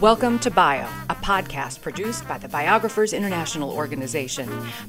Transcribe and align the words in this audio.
Welcome 0.00 0.38
to 0.38 0.50
Bio, 0.50 0.88
a 1.10 1.14
podcast 1.14 1.82
produced 1.82 2.26
by 2.26 2.38
the 2.38 2.48
Biographers 2.48 3.12
International 3.12 3.70
Organization. 3.70 4.48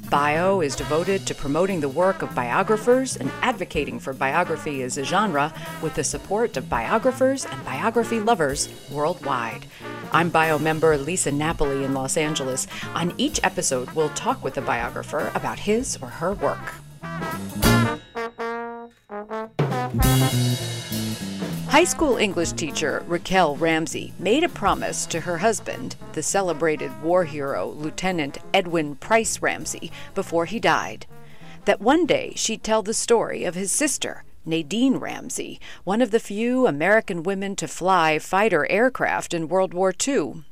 Bio 0.09 0.61
is 0.61 0.77
devoted 0.77 1.27
to 1.27 1.35
promoting 1.35 1.81
the 1.81 1.89
work 1.89 2.21
of 2.21 2.33
biographers 2.33 3.17
and 3.17 3.29
advocating 3.41 3.99
for 3.99 4.13
biography 4.13 4.81
as 4.83 4.97
a 4.97 5.03
genre 5.03 5.53
with 5.81 5.95
the 5.95 6.05
support 6.05 6.55
of 6.55 6.69
biographers 6.69 7.43
and 7.43 7.65
biography 7.65 8.21
lovers 8.21 8.69
worldwide. 8.89 9.65
I'm 10.13 10.29
Bio 10.29 10.57
member 10.57 10.97
Lisa 10.97 11.33
Napoli 11.33 11.83
in 11.83 11.93
Los 11.93 12.15
Angeles. 12.15 12.65
On 12.95 13.13
each 13.17 13.41
episode, 13.43 13.91
we'll 13.91 14.07
talk 14.09 14.41
with 14.41 14.57
a 14.57 14.61
biographer 14.61 15.33
about 15.35 15.59
his 15.59 15.97
or 16.01 16.07
her 16.07 16.31
work. 16.31 16.75
High 21.71 21.85
school 21.85 22.17
English 22.17 22.51
teacher 22.51 23.01
Raquel 23.07 23.55
Ramsey 23.55 24.11
made 24.19 24.43
a 24.43 24.49
promise 24.49 25.05
to 25.05 25.21
her 25.21 25.37
husband, 25.37 25.95
the 26.11 26.21
celebrated 26.21 27.01
war 27.01 27.23
hero 27.23 27.69
Lieutenant 27.69 28.39
Edwin 28.53 28.95
Price 28.95 29.41
Ramsey, 29.41 29.89
before 30.13 30.43
he 30.43 30.59
died, 30.59 31.05
that 31.63 31.79
one 31.79 32.05
day 32.05 32.33
she'd 32.35 32.61
tell 32.61 32.83
the 32.83 32.93
story 32.93 33.45
of 33.45 33.55
his 33.55 33.71
sister, 33.71 34.25
Nadine 34.45 34.97
Ramsey, 34.97 35.61
one 35.85 36.01
of 36.01 36.11
the 36.11 36.19
few 36.19 36.67
American 36.67 37.23
women 37.23 37.55
to 37.55 37.69
fly 37.69 38.19
fighter 38.19 38.69
aircraft 38.69 39.33
in 39.33 39.47
World 39.47 39.73
War 39.73 39.93
II. 40.05 40.43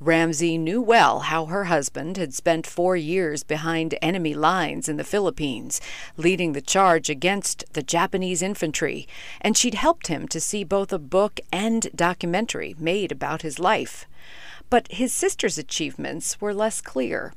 Ramsey 0.00 0.58
knew 0.58 0.80
well 0.80 1.20
how 1.20 1.46
her 1.46 1.64
husband 1.64 2.18
had 2.18 2.32
spent 2.32 2.68
four 2.68 2.94
years 2.94 3.42
behind 3.42 3.98
enemy 4.00 4.32
lines 4.32 4.88
in 4.88 4.96
the 4.96 5.02
Philippines, 5.02 5.80
leading 6.16 6.52
the 6.52 6.60
charge 6.60 7.10
against 7.10 7.64
the 7.72 7.82
Japanese 7.82 8.40
infantry, 8.40 9.08
and 9.40 9.56
she'd 9.56 9.74
helped 9.74 10.06
him 10.06 10.28
to 10.28 10.40
see 10.40 10.62
both 10.62 10.92
a 10.92 11.00
book 11.00 11.40
and 11.50 11.90
documentary 11.96 12.76
made 12.78 13.10
about 13.10 13.42
his 13.42 13.58
life. 13.58 14.06
But 14.70 14.86
his 14.92 15.12
sister's 15.12 15.58
achievements 15.58 16.40
were 16.40 16.54
less 16.54 16.80
clear. 16.80 17.32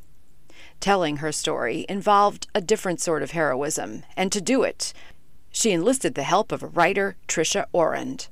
Telling 0.79 1.17
her 1.17 1.31
story 1.31 1.87
involved 1.89 2.47
a 2.53 2.61
different 2.61 3.01
sort 3.01 3.23
of 3.23 3.31
heroism, 3.31 4.03
and 4.15 4.31
to 4.31 4.39
do 4.39 4.61
it, 4.61 4.93
she 5.51 5.71
enlisted 5.71 6.13
the 6.13 6.23
help 6.23 6.51
of 6.51 6.61
a 6.61 6.67
writer, 6.67 7.15
Tricia 7.27 7.65
Aurand. 7.73 8.27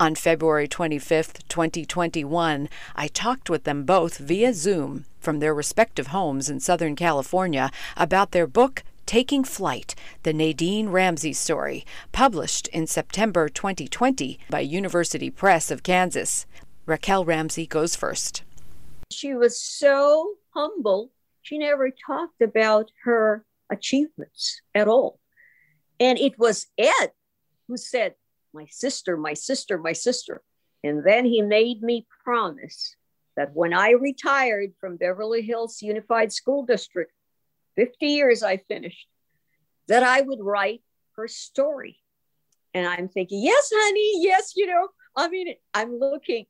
On 0.00 0.16
February 0.16 0.66
25, 0.66 1.46
2021, 1.48 2.68
I 2.96 3.06
talked 3.06 3.48
with 3.48 3.62
them 3.62 3.84
both 3.84 4.18
via 4.18 4.52
Zoom 4.52 5.04
from 5.20 5.38
their 5.38 5.54
respective 5.54 6.08
homes 6.08 6.50
in 6.50 6.58
Southern 6.58 6.96
California 6.96 7.70
about 7.96 8.32
their 8.32 8.48
book, 8.48 8.82
Taking 9.06 9.44
Flight 9.44 9.94
The 10.24 10.32
Nadine 10.32 10.88
Ramsey 10.88 11.32
Story, 11.32 11.86
published 12.10 12.66
in 12.68 12.88
September 12.88 13.48
2020 13.48 14.40
by 14.50 14.58
University 14.58 15.30
Press 15.30 15.70
of 15.70 15.84
Kansas. 15.84 16.44
Raquel 16.86 17.24
Ramsey 17.24 17.64
goes 17.64 17.94
first. 17.94 18.42
She 19.12 19.32
was 19.32 19.60
so 19.62 20.34
humble. 20.50 21.12
She 21.42 21.56
never 21.56 21.90
talked 22.04 22.42
about 22.42 22.90
her 23.04 23.44
achievements 23.70 24.60
at 24.74 24.88
all. 24.88 25.20
And 26.00 26.18
it 26.18 26.36
was 26.36 26.66
Ed 26.76 27.12
who 27.68 27.76
said, 27.76 28.16
my 28.54 28.66
sister, 28.70 29.16
my 29.16 29.34
sister, 29.34 29.76
my 29.78 29.92
sister. 29.92 30.42
And 30.82 31.04
then 31.04 31.24
he 31.24 31.42
made 31.42 31.82
me 31.82 32.06
promise 32.24 32.94
that 33.36 33.50
when 33.54 33.74
I 33.74 33.90
retired 33.90 34.72
from 34.80 34.96
Beverly 34.96 35.42
Hills 35.42 35.82
Unified 35.82 36.32
School 36.32 36.64
District, 36.64 37.10
50 37.76 38.06
years 38.06 38.42
I 38.42 38.58
finished, 38.58 39.08
that 39.88 40.02
I 40.02 40.20
would 40.20 40.40
write 40.40 40.82
her 41.16 41.26
story. 41.26 41.98
And 42.72 42.86
I'm 42.86 43.08
thinking, 43.08 43.42
yes, 43.42 43.70
honey, 43.74 44.22
yes, 44.22 44.52
you 44.56 44.66
know, 44.66 44.88
I 45.16 45.28
mean, 45.28 45.54
I'm 45.72 45.98
looking, 45.98 46.46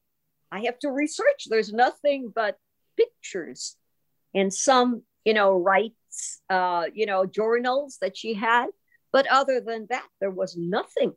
I 0.51 0.65
have 0.65 0.79
to 0.81 0.91
research. 0.91 1.47
There's 1.49 1.73
nothing 1.73 2.33
but 2.35 2.59
pictures 2.97 3.77
and 4.35 4.53
some, 4.53 5.03
you 5.25 5.35
know, 5.35 5.53
rights, 5.53 6.41
uh, 6.51 6.85
you 6.93 7.07
know, 7.07 7.27
journals 7.27 7.99
that 8.01 8.17
she 8.17 8.35
had. 8.35 8.69
But 9.13 9.27
other 9.29 9.61
than 9.61 9.87
that, 9.91 10.07
there 10.21 10.31
was 10.31 10.57
nothing 10.57 11.15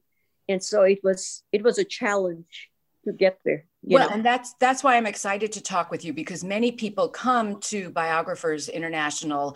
and 0.48 0.64
so 0.64 0.84
it 0.84 1.00
was 1.04 1.44
it 1.52 1.64
was 1.64 1.78
a 1.78 1.84
challenge 1.84 2.70
to 3.06 3.14
get 3.14 3.40
there 3.46 3.66
well 3.84 4.08
know? 4.08 4.16
and 4.16 4.26
that's 4.26 4.54
that's 4.60 4.84
why 4.84 4.96
i'm 4.96 5.06
excited 5.06 5.52
to 5.52 5.62
talk 5.62 5.92
with 5.92 6.04
you 6.04 6.14
because 6.14 6.44
many 6.44 6.72
people 6.72 7.08
come 7.08 7.60
to 7.60 7.90
biographers 7.90 8.70
international 8.70 9.56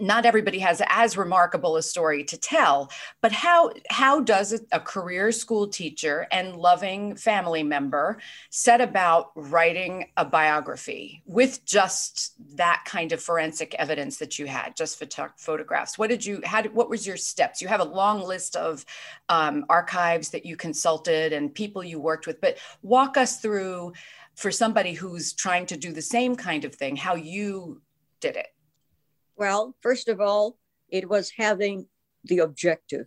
not 0.00 0.26
everybody 0.26 0.58
has 0.58 0.82
as 0.88 1.16
remarkable 1.16 1.76
a 1.76 1.82
story 1.82 2.24
to 2.24 2.36
tell 2.36 2.90
but 3.20 3.32
how 3.32 3.70
how 3.90 4.20
does 4.20 4.60
a 4.72 4.80
career 4.80 5.32
school 5.32 5.66
teacher 5.68 6.26
and 6.32 6.56
loving 6.56 7.16
family 7.16 7.62
member 7.62 8.18
set 8.50 8.80
about 8.80 9.30
writing 9.34 10.06
a 10.16 10.24
biography 10.24 11.22
with 11.26 11.64
just 11.64 12.34
that 12.56 12.82
kind 12.86 13.12
of 13.12 13.22
forensic 13.22 13.74
evidence 13.74 14.18
that 14.18 14.38
you 14.38 14.46
had 14.46 14.76
just 14.76 14.98
photo- 14.98 15.32
photographs? 15.36 15.98
What 15.98 16.10
did 16.10 16.24
you 16.24 16.40
did, 16.62 16.74
what 16.74 16.90
was 16.90 17.06
your 17.06 17.16
steps? 17.16 17.60
You 17.60 17.68
have 17.68 17.80
a 17.80 17.84
long 17.84 18.22
list 18.22 18.56
of 18.56 18.84
um, 19.28 19.64
archives 19.68 20.30
that 20.30 20.46
you 20.46 20.56
consulted 20.56 21.32
and 21.32 21.54
people 21.54 21.82
you 21.84 22.00
worked 22.00 22.26
with 22.26 22.40
but 22.40 22.58
walk 22.82 23.16
us 23.16 23.40
through 23.40 23.92
for 24.34 24.50
somebody 24.50 24.92
who's 24.92 25.32
trying 25.32 25.66
to 25.66 25.76
do 25.76 25.92
the 25.92 26.02
same 26.02 26.34
kind 26.34 26.64
of 26.64 26.74
thing 26.74 26.96
how 26.96 27.14
you 27.14 27.80
did 28.20 28.36
it 28.36 28.48
well, 29.40 29.74
first 29.80 30.08
of 30.08 30.20
all, 30.20 30.58
it 30.90 31.08
was 31.08 31.32
having 31.36 31.86
the 32.24 32.40
objective. 32.40 33.06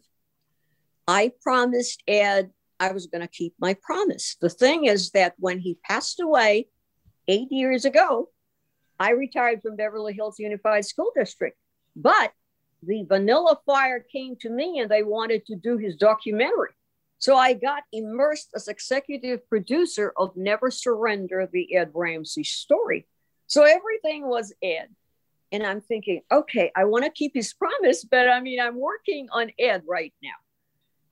I 1.08 1.32
promised 1.42 2.02
Ed 2.08 2.50
I 2.80 2.92
was 2.92 3.06
going 3.06 3.22
to 3.22 3.28
keep 3.28 3.54
my 3.60 3.76
promise. 3.76 4.36
The 4.42 4.50
thing 4.50 4.86
is 4.86 5.12
that 5.12 5.36
when 5.38 5.60
he 5.60 5.78
passed 5.86 6.20
away 6.20 6.68
eight 7.28 7.52
years 7.52 7.86
ago, 7.86 8.30
I 9.00 9.12
retired 9.12 9.62
from 9.62 9.76
Beverly 9.76 10.14
Hills 10.14 10.40
Unified 10.40 10.86
School 10.86 11.12
District. 11.16 11.56
But 11.96 12.34
the 12.82 13.06
Vanilla 13.08 13.60
Fire 13.66 14.00
came 14.00 14.36
to 14.38 14.50
me 14.50 14.80
and 14.80 14.90
they 14.90 15.04
wanted 15.04 15.46
to 15.46 15.56
do 15.56 15.78
his 15.78 15.96
documentary. 15.96 16.72
So 17.20 17.36
I 17.38 17.54
got 17.54 17.84
immersed 17.94 18.50
as 18.56 18.68
executive 18.68 19.48
producer 19.48 20.12
of 20.18 20.36
Never 20.36 20.72
Surrender, 20.72 21.48
the 21.52 21.76
Ed 21.76 21.92
Ramsey 21.94 22.44
story. 22.44 23.08
So 23.46 23.64
everything 23.64 24.28
was 24.28 24.52
Ed. 24.64 24.90
And 25.54 25.64
I'm 25.64 25.82
thinking, 25.82 26.22
okay, 26.32 26.72
I 26.76 26.86
want 26.86 27.06
to 27.06 27.12
keep 27.12 27.34
his 27.36 27.54
promise, 27.54 28.04
but 28.04 28.28
I 28.28 28.42
mean, 28.42 28.60
I'm 28.60 28.80
working 28.80 29.28
on 29.32 29.52
Ed 29.60 29.84
right 29.88 30.14
now. 30.22 30.32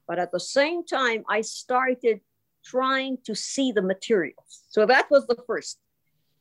But 0.08 0.18
at 0.18 0.32
the 0.32 0.40
same 0.40 0.84
time, 0.84 1.24
I 1.30 1.42
started 1.42 2.22
trying 2.66 3.20
to 3.26 3.36
see 3.36 3.72
the 3.72 3.84
materials. 3.84 4.64
So 4.70 4.88
that 4.88 5.12
was 5.12 5.28
the 5.28 5.38
first. 5.46 5.80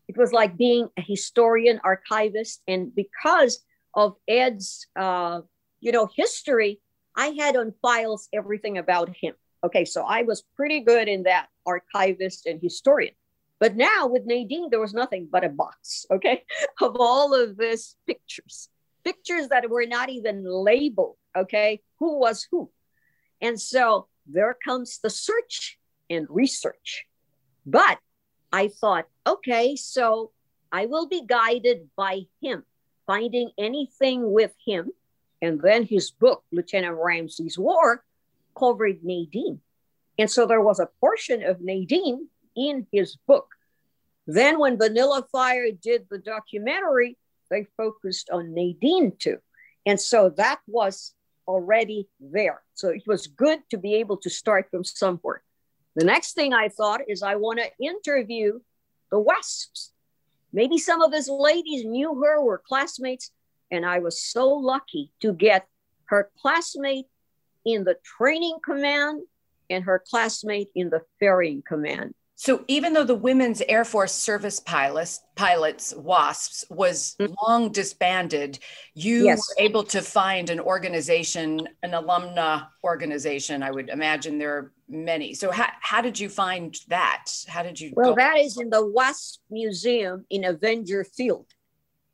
It 0.09 0.17
was 0.17 0.33
like 0.33 0.57
being 0.57 0.89
a 0.97 1.03
historian, 1.03 1.79
archivist. 1.85 2.63
And 2.67 2.95
because 2.95 3.63
of 3.95 4.17
Ed's, 4.27 4.87
uh, 4.97 5.43
you 5.81 5.93
know, 5.93 6.09
history, 6.17 6.81
I 7.15 7.29
had 7.39 7.55
on 7.55 7.75
files 7.83 8.31
everything 8.33 8.79
about 8.79 9.15
him. 9.15 9.35
Okay, 9.63 9.85
so 9.85 10.05
I 10.05 10.23
was 10.23 10.43
pretty 10.57 10.81
good 10.81 11.07
in 11.07 11.25
that 11.25 11.49
archivist 11.67 12.47
and 12.47 12.61
historian. 12.63 13.15
But 13.61 13.77
now 13.77 14.07
with 14.07 14.25
Nadine, 14.25 14.71
there 14.71 14.81
was 14.81 14.95
nothing 14.95 15.29
but 15.31 15.45
a 15.45 15.51
box, 15.51 16.07
okay, 16.11 16.43
of 16.81 16.97
all 16.99 17.35
of 17.35 17.57
these 17.57 17.95
pictures, 18.07 18.71
pictures 19.05 19.49
that 19.49 19.71
were 19.71 19.87
not 19.87 20.09
even 20.09 20.45
labeled, 20.45 21.17
okay, 21.37 21.83
who 21.99 22.19
was 22.19 22.49
who. 22.51 22.71
And 23.41 23.61
so 23.61 24.09
there 24.27 24.57
comes 24.65 24.99
the 24.99 25.11
search 25.11 25.79
and 26.09 26.27
research. 26.29 27.05
But 27.67 27.99
I 28.53 28.69
thought, 28.69 29.07
okay, 29.27 29.77
so 29.77 30.33
I 30.73 30.87
will 30.87 31.07
be 31.07 31.23
guided 31.27 31.91
by 31.97 32.23
him, 32.43 32.65
finding 33.07 33.51
anything 33.59 34.33
with 34.33 34.53
him. 34.67 34.91
And 35.43 35.61
then 35.61 35.85
his 35.85 36.11
book, 36.11 36.45
Lieutenant 36.51 36.97
Ramsey's 36.99 37.59
War, 37.59 38.05
covered 38.59 39.03
Nadine. 39.03 39.61
And 40.19 40.31
so 40.31 40.47
there 40.47 40.61
was 40.61 40.81
a 40.81 40.89
portion 41.01 41.43
of 41.43 41.61
Nadine 41.61 42.29
in 42.57 42.87
his 42.93 43.17
book. 43.27 43.49
Then, 44.27 44.59
when 44.59 44.79
Vanilla 44.79 45.27
Fire 45.33 45.71
did 45.73 46.07
the 46.11 46.19
documentary, 46.19 47.17
they 47.51 47.67
focused 47.77 48.31
on 48.31 48.55
Nadine 48.55 49.13
too. 49.19 49.39
And 49.87 50.01
so 50.01 50.31
that 50.37 50.61
was 50.67 51.15
already 51.49 52.09
there. 52.21 52.63
So 52.75 52.91
it 52.91 53.03
was 53.07 53.27
good 53.27 53.61
to 53.71 53.79
be 53.79 53.95
able 53.97 54.19
to 54.19 54.31
start 54.31 54.69
from 54.71 54.85
somewhere. 54.85 55.43
The 55.97 56.05
next 56.05 56.35
thing 56.35 56.53
I 56.53 56.69
thought 56.69 57.01
is 57.09 57.23
I 57.23 57.35
want 57.37 57.59
to 57.59 57.85
interview 57.85 58.61
the 59.11 59.19
WASPs. 59.19 59.91
Maybe 60.53 60.79
some 60.79 61.03
of 61.03 61.13
his 61.13 61.29
ladies 61.29 61.85
knew 61.85 62.23
her, 62.23 62.41
were 62.41 62.63
classmates. 62.65 63.33
And 63.71 63.85
I 63.85 63.99
was 63.99 64.23
so 64.23 64.49
lucky 64.49 65.13
to 65.21 65.33
get 65.33 65.67
her 66.07 66.31
classmate 66.41 67.07
in 67.65 67.85
the 67.85 67.97
training 68.05 68.59
command 68.65 69.23
and 69.69 69.85
her 69.85 70.03
classmate 70.09 70.69
in 70.75 70.91
the 70.91 71.03
ferrying 71.21 71.63
command. 71.67 72.15
So 72.43 72.65
even 72.69 72.95
though 72.95 73.05
the 73.05 73.15
Women's 73.15 73.61
Air 73.69 73.85
Force 73.85 74.15
Service 74.15 74.61
Pilots, 74.61 75.21
pilots 75.35 75.93
WASPs, 75.93 76.65
was 76.71 77.15
mm-hmm. 77.21 77.35
long 77.43 77.71
disbanded, 77.71 78.59
you 78.95 79.27
yes. 79.27 79.37
were 79.37 79.63
able 79.63 79.85
to 79.85 80.01
find 80.01 80.49
an 80.49 80.59
organization, 80.59 81.69
an 81.83 81.91
alumna 81.91 82.69
organization. 82.83 83.63
I 83.63 83.71
would 83.71 83.91
imagine 83.91 84.39
there 84.39 84.57
are 84.57 84.73
many. 84.89 85.35
So 85.35 85.51
how, 85.51 85.69
how 85.83 86.01
did 86.01 86.19
you 86.19 86.31
find 86.31 86.75
that? 86.89 87.27
How 87.47 87.63
did 87.63 87.79
you? 87.79 87.93
Well, 87.95 88.15
that 88.15 88.39
is 88.39 88.59
in 88.59 88.71
the 88.71 88.87
WASP 88.87 89.41
Museum 89.51 90.25
in 90.31 90.45
Avenger 90.45 91.05
Field. 91.05 91.45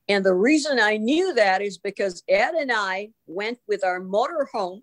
And 0.09 0.27
the 0.27 0.35
reason 0.35 0.81
I 0.81 0.97
knew 0.97 1.35
that 1.35 1.63
is 1.63 1.79
because 1.79 2.25
Ed 2.29 2.55
and 2.55 2.73
I 2.73 3.11
went 3.29 3.61
with 3.69 3.85
our 3.85 4.01
motorhome. 4.01 4.81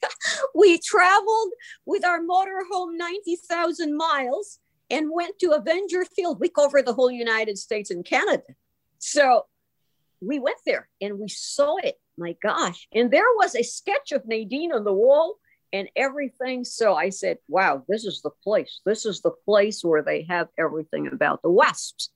we 0.54 0.78
traveled 0.78 1.52
with 1.84 2.06
our 2.06 2.20
motorhome 2.20 2.96
90,000 2.96 3.94
miles 3.94 4.60
and 4.90 5.10
went 5.10 5.38
to 5.38 5.52
Avenger 5.52 6.04
Field. 6.04 6.40
We 6.40 6.48
covered 6.48 6.86
the 6.86 6.94
whole 6.94 7.10
United 7.10 7.58
States 7.58 7.90
and 7.90 8.04
Canada. 8.04 8.42
So 8.98 9.46
we 10.20 10.38
went 10.38 10.58
there 10.66 10.88
and 11.00 11.18
we 11.18 11.28
saw 11.28 11.76
it. 11.76 11.98
My 12.16 12.36
gosh. 12.42 12.88
And 12.92 13.10
there 13.10 13.30
was 13.36 13.54
a 13.54 13.62
sketch 13.62 14.12
of 14.12 14.26
Nadine 14.26 14.72
on 14.72 14.84
the 14.84 14.92
wall 14.92 15.36
and 15.72 15.88
everything. 15.94 16.64
So 16.64 16.94
I 16.94 17.10
said, 17.10 17.38
wow, 17.48 17.84
this 17.88 18.04
is 18.04 18.22
the 18.22 18.30
place. 18.42 18.80
This 18.84 19.06
is 19.06 19.20
the 19.20 19.34
place 19.44 19.84
where 19.84 20.02
they 20.02 20.22
have 20.28 20.48
everything 20.58 21.08
about 21.08 21.42
the 21.42 21.50
Wasps. 21.50 22.10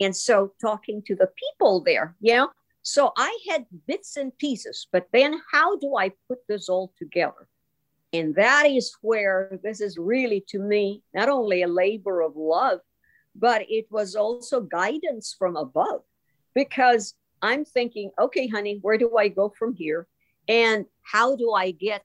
And 0.00 0.14
so 0.14 0.52
talking 0.60 1.02
to 1.06 1.14
the 1.14 1.30
people 1.36 1.82
there, 1.82 2.16
you 2.20 2.34
know, 2.34 2.50
so 2.82 3.12
I 3.16 3.36
had 3.48 3.66
bits 3.86 4.16
and 4.16 4.36
pieces, 4.38 4.86
but 4.92 5.08
then 5.12 5.40
how 5.50 5.76
do 5.76 5.96
I 5.96 6.12
put 6.28 6.38
this 6.48 6.68
all 6.68 6.92
together? 6.98 7.48
And 8.12 8.34
that 8.34 8.66
is 8.68 8.96
where 9.02 9.58
this 9.62 9.80
is 9.80 9.96
really, 9.96 10.44
to 10.48 10.58
me, 10.58 11.02
not 11.14 11.28
only 11.28 11.62
a 11.62 11.68
labor 11.68 12.22
of 12.22 12.34
love, 12.36 12.80
but 13.36 13.62
it 13.68 13.86
was 13.90 14.16
also 14.16 14.60
guidance 14.60 15.34
from 15.38 15.56
above 15.56 16.02
because 16.54 17.14
I'm 17.42 17.64
thinking, 17.64 18.10
okay, 18.18 18.48
honey, 18.48 18.78
where 18.82 18.98
do 18.98 19.16
I 19.16 19.28
go 19.28 19.52
from 19.56 19.74
here? 19.74 20.06
And 20.48 20.86
how 21.02 21.36
do 21.36 21.52
I 21.52 21.70
get 21.70 22.04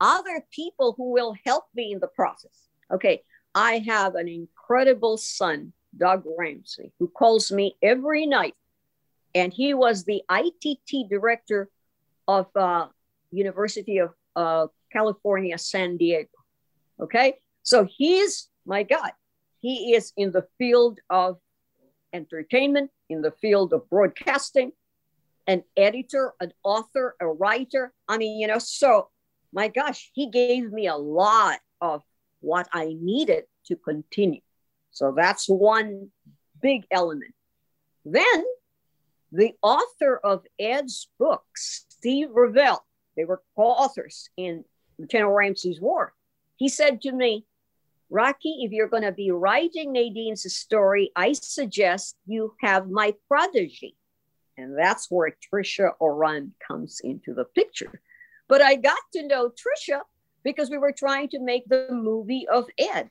other 0.00 0.44
people 0.50 0.94
who 0.96 1.12
will 1.12 1.34
help 1.46 1.64
me 1.74 1.92
in 1.92 2.00
the 2.00 2.08
process? 2.08 2.68
Okay, 2.92 3.22
I 3.54 3.78
have 3.86 4.16
an 4.16 4.28
incredible 4.28 5.16
son, 5.16 5.72
Doug 5.96 6.24
Ramsey, 6.36 6.92
who 6.98 7.08
calls 7.08 7.52
me 7.52 7.76
every 7.82 8.26
night. 8.26 8.54
And 9.34 9.52
he 9.52 9.74
was 9.74 10.04
the 10.04 10.22
ITT 10.30 11.08
director 11.08 11.70
of 12.26 12.46
uh, 12.56 12.88
University 13.30 13.98
of 13.98 14.10
uh, 14.36 14.66
California, 14.94 15.58
San 15.58 15.96
Diego. 15.96 16.38
Okay. 17.00 17.34
So 17.62 17.86
he's, 17.98 18.48
my 18.64 18.82
God, 18.82 19.10
he 19.60 19.94
is 19.94 20.12
in 20.16 20.30
the 20.30 20.46
field 20.58 21.00
of 21.10 21.38
entertainment, 22.12 22.90
in 23.08 23.22
the 23.22 23.32
field 23.32 23.72
of 23.72 23.88
broadcasting, 23.90 24.72
an 25.46 25.64
editor, 25.76 26.32
an 26.40 26.52
author, 26.62 27.16
a 27.20 27.26
writer. 27.26 27.92
I 28.08 28.18
mean, 28.18 28.38
you 28.40 28.46
know, 28.46 28.58
so 28.58 29.08
my 29.52 29.68
gosh, 29.68 30.10
he 30.14 30.30
gave 30.30 30.72
me 30.72 30.86
a 30.88 30.96
lot 30.96 31.60
of 31.80 32.02
what 32.40 32.68
I 32.72 32.94
needed 33.00 33.44
to 33.66 33.76
continue. 33.76 34.40
So 34.90 35.14
that's 35.16 35.48
one 35.48 36.10
big 36.60 36.84
element. 36.90 37.34
Then 38.04 38.44
the 39.32 39.52
author 39.62 40.20
of 40.22 40.44
Ed's 40.58 41.08
books, 41.18 41.86
Steve 41.88 42.28
Rivele, 42.28 42.80
they 43.16 43.24
were 43.24 43.42
co-authors 43.56 44.28
in 44.36 44.64
Lieutenant 44.98 45.32
Ramsey's 45.32 45.80
War. 45.80 46.12
He 46.56 46.68
said 46.68 47.02
to 47.02 47.12
me, 47.12 47.46
Rocky, 48.10 48.58
if 48.60 48.72
you're 48.72 48.88
going 48.88 49.02
to 49.02 49.12
be 49.12 49.30
writing 49.30 49.92
Nadine's 49.92 50.52
story, 50.54 51.10
I 51.16 51.32
suggest 51.32 52.16
you 52.26 52.54
have 52.60 52.88
my 52.88 53.14
prodigy. 53.28 53.96
And 54.56 54.78
that's 54.78 55.10
where 55.10 55.36
Trisha 55.52 55.90
Aurand 56.00 56.50
comes 56.66 57.00
into 57.02 57.34
the 57.34 57.44
picture. 57.44 58.00
But 58.48 58.62
I 58.62 58.76
got 58.76 59.00
to 59.14 59.26
know 59.26 59.50
Trisha 59.50 60.02
because 60.44 60.70
we 60.70 60.78
were 60.78 60.92
trying 60.92 61.28
to 61.30 61.40
make 61.40 61.64
the 61.68 61.88
movie 61.90 62.46
of 62.46 62.66
Ed. 62.78 63.10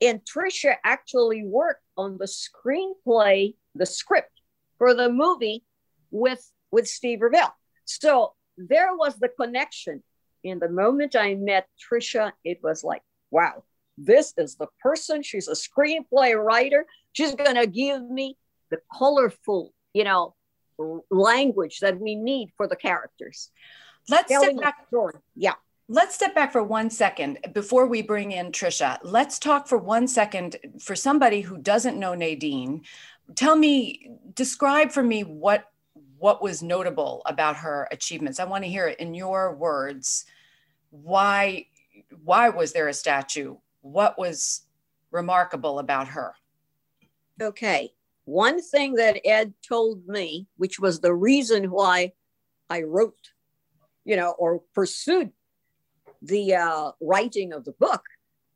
And 0.00 0.20
Trisha 0.24 0.76
actually 0.84 1.42
worked 1.44 1.82
on 1.96 2.18
the 2.18 2.26
screenplay, 2.26 3.54
the 3.74 3.86
script 3.86 4.42
for 4.78 4.94
the 4.94 5.08
movie 5.08 5.64
with, 6.10 6.48
with 6.70 6.86
Steve 6.86 7.20
Rivele. 7.20 7.50
So 7.86 8.34
there 8.58 8.94
was 8.94 9.16
the 9.16 9.28
connection. 9.28 10.02
And 10.44 10.60
the 10.60 10.68
moment 10.68 11.16
I 11.16 11.34
met 11.34 11.66
Trisha, 11.78 12.32
it 12.44 12.60
was 12.62 12.84
like, 12.84 13.02
wow, 13.30 13.64
this 13.98 14.34
is 14.36 14.56
the 14.56 14.68
person. 14.80 15.22
She's 15.22 15.48
a 15.48 15.52
screenplay 15.52 16.36
writer. 16.36 16.86
She's 17.12 17.34
going 17.34 17.56
to 17.56 17.66
give 17.66 18.02
me 18.08 18.36
the 18.70 18.78
colorful, 18.96 19.72
you 19.92 20.04
know, 20.04 20.34
language 21.10 21.80
that 21.80 21.98
we 21.98 22.14
need 22.14 22.50
for 22.56 22.68
the 22.68 22.76
characters. 22.76 23.50
Let's 24.08 24.34
step 24.34 24.56
back. 24.60 24.86
Yeah. 25.34 25.54
Let's 25.88 26.16
step 26.16 26.34
back 26.34 26.52
for 26.52 26.64
one 26.64 26.90
second 26.90 27.38
before 27.52 27.86
we 27.86 28.02
bring 28.02 28.32
in 28.32 28.50
Trisha. 28.50 28.98
Let's 29.02 29.38
talk 29.38 29.68
for 29.68 29.78
one 29.78 30.08
second 30.08 30.56
for 30.80 30.96
somebody 30.96 31.42
who 31.42 31.58
doesn't 31.58 31.98
know 31.98 32.14
Nadine. 32.14 32.82
Tell 33.36 33.54
me, 33.54 34.10
describe 34.34 34.90
for 34.90 35.02
me 35.02 35.22
what 35.22 35.70
what 36.18 36.42
was 36.42 36.62
notable 36.62 37.22
about 37.26 37.56
her 37.56 37.88
achievements. 37.90 38.40
I 38.40 38.44
want 38.44 38.64
to 38.64 38.70
hear 38.70 38.88
it 38.88 39.00
in 39.00 39.14
your 39.14 39.54
words. 39.54 40.24
Why 40.90 41.66
why 42.24 42.48
was 42.50 42.72
there 42.72 42.88
a 42.88 42.94
statue? 42.94 43.56
What 43.80 44.18
was 44.18 44.62
remarkable 45.10 45.78
about 45.78 46.08
her? 46.08 46.34
Okay. 47.40 47.92
One 48.24 48.60
thing 48.60 48.94
that 48.94 49.20
Ed 49.24 49.54
told 49.66 50.06
me, 50.06 50.48
which 50.56 50.80
was 50.80 51.00
the 51.00 51.14
reason 51.14 51.70
why 51.70 52.12
I 52.68 52.82
wrote, 52.82 53.30
you 54.04 54.16
know, 54.16 54.32
or 54.32 54.62
pursued 54.74 55.30
the 56.22 56.54
uh, 56.54 56.92
writing 57.00 57.52
of 57.52 57.64
the 57.64 57.72
book, 57.72 58.02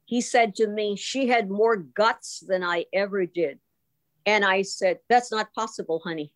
he 0.07 0.21
said 0.21 0.57
to 0.57 0.67
me, 0.67 0.97
she 0.97 1.29
had 1.29 1.51
more 1.51 1.77
guts 1.77 2.41
than 2.41 2.65
I 2.65 2.87
ever 2.93 3.27
did. 3.27 3.61
And 4.27 4.45
I 4.45 4.62
said, 4.62 4.99
that's 5.09 5.31
not 5.31 5.55
possible, 5.55 6.01
honey. 6.05 6.35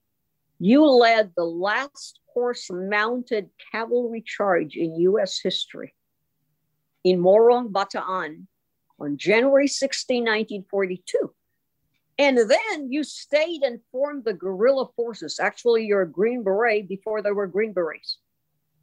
You 0.59 0.87
led 0.87 1.33
the 1.37 1.45
last 1.45 2.21
horse 2.33 2.69
mounted 2.71 3.51
cavalry 3.73 4.23
charge 4.23 4.77
in 4.77 4.97
US 4.97 5.41
history 5.41 5.95
in 7.03 7.21
Morong, 7.21 7.71
Bataan 7.71 8.47
on 8.99 9.17
January 9.19 9.69
16, 9.69 10.23
1942. 10.23 11.35
And 12.19 12.39
then 12.39 12.93
you 12.93 13.03
stayed 13.03 13.63
and 13.63 13.81
formed 13.91 14.25
the 14.25 14.35
guerrilla 14.35 14.87
forces. 14.95 15.41
Actually, 15.41 15.85
you're 15.87 16.03
a 16.03 16.11
Green 16.11 16.45
Beret 16.45 16.89
before 16.89 17.23
there 17.23 17.35
were 17.35 17.49
Green 17.49 17.73
Berets 17.73 18.19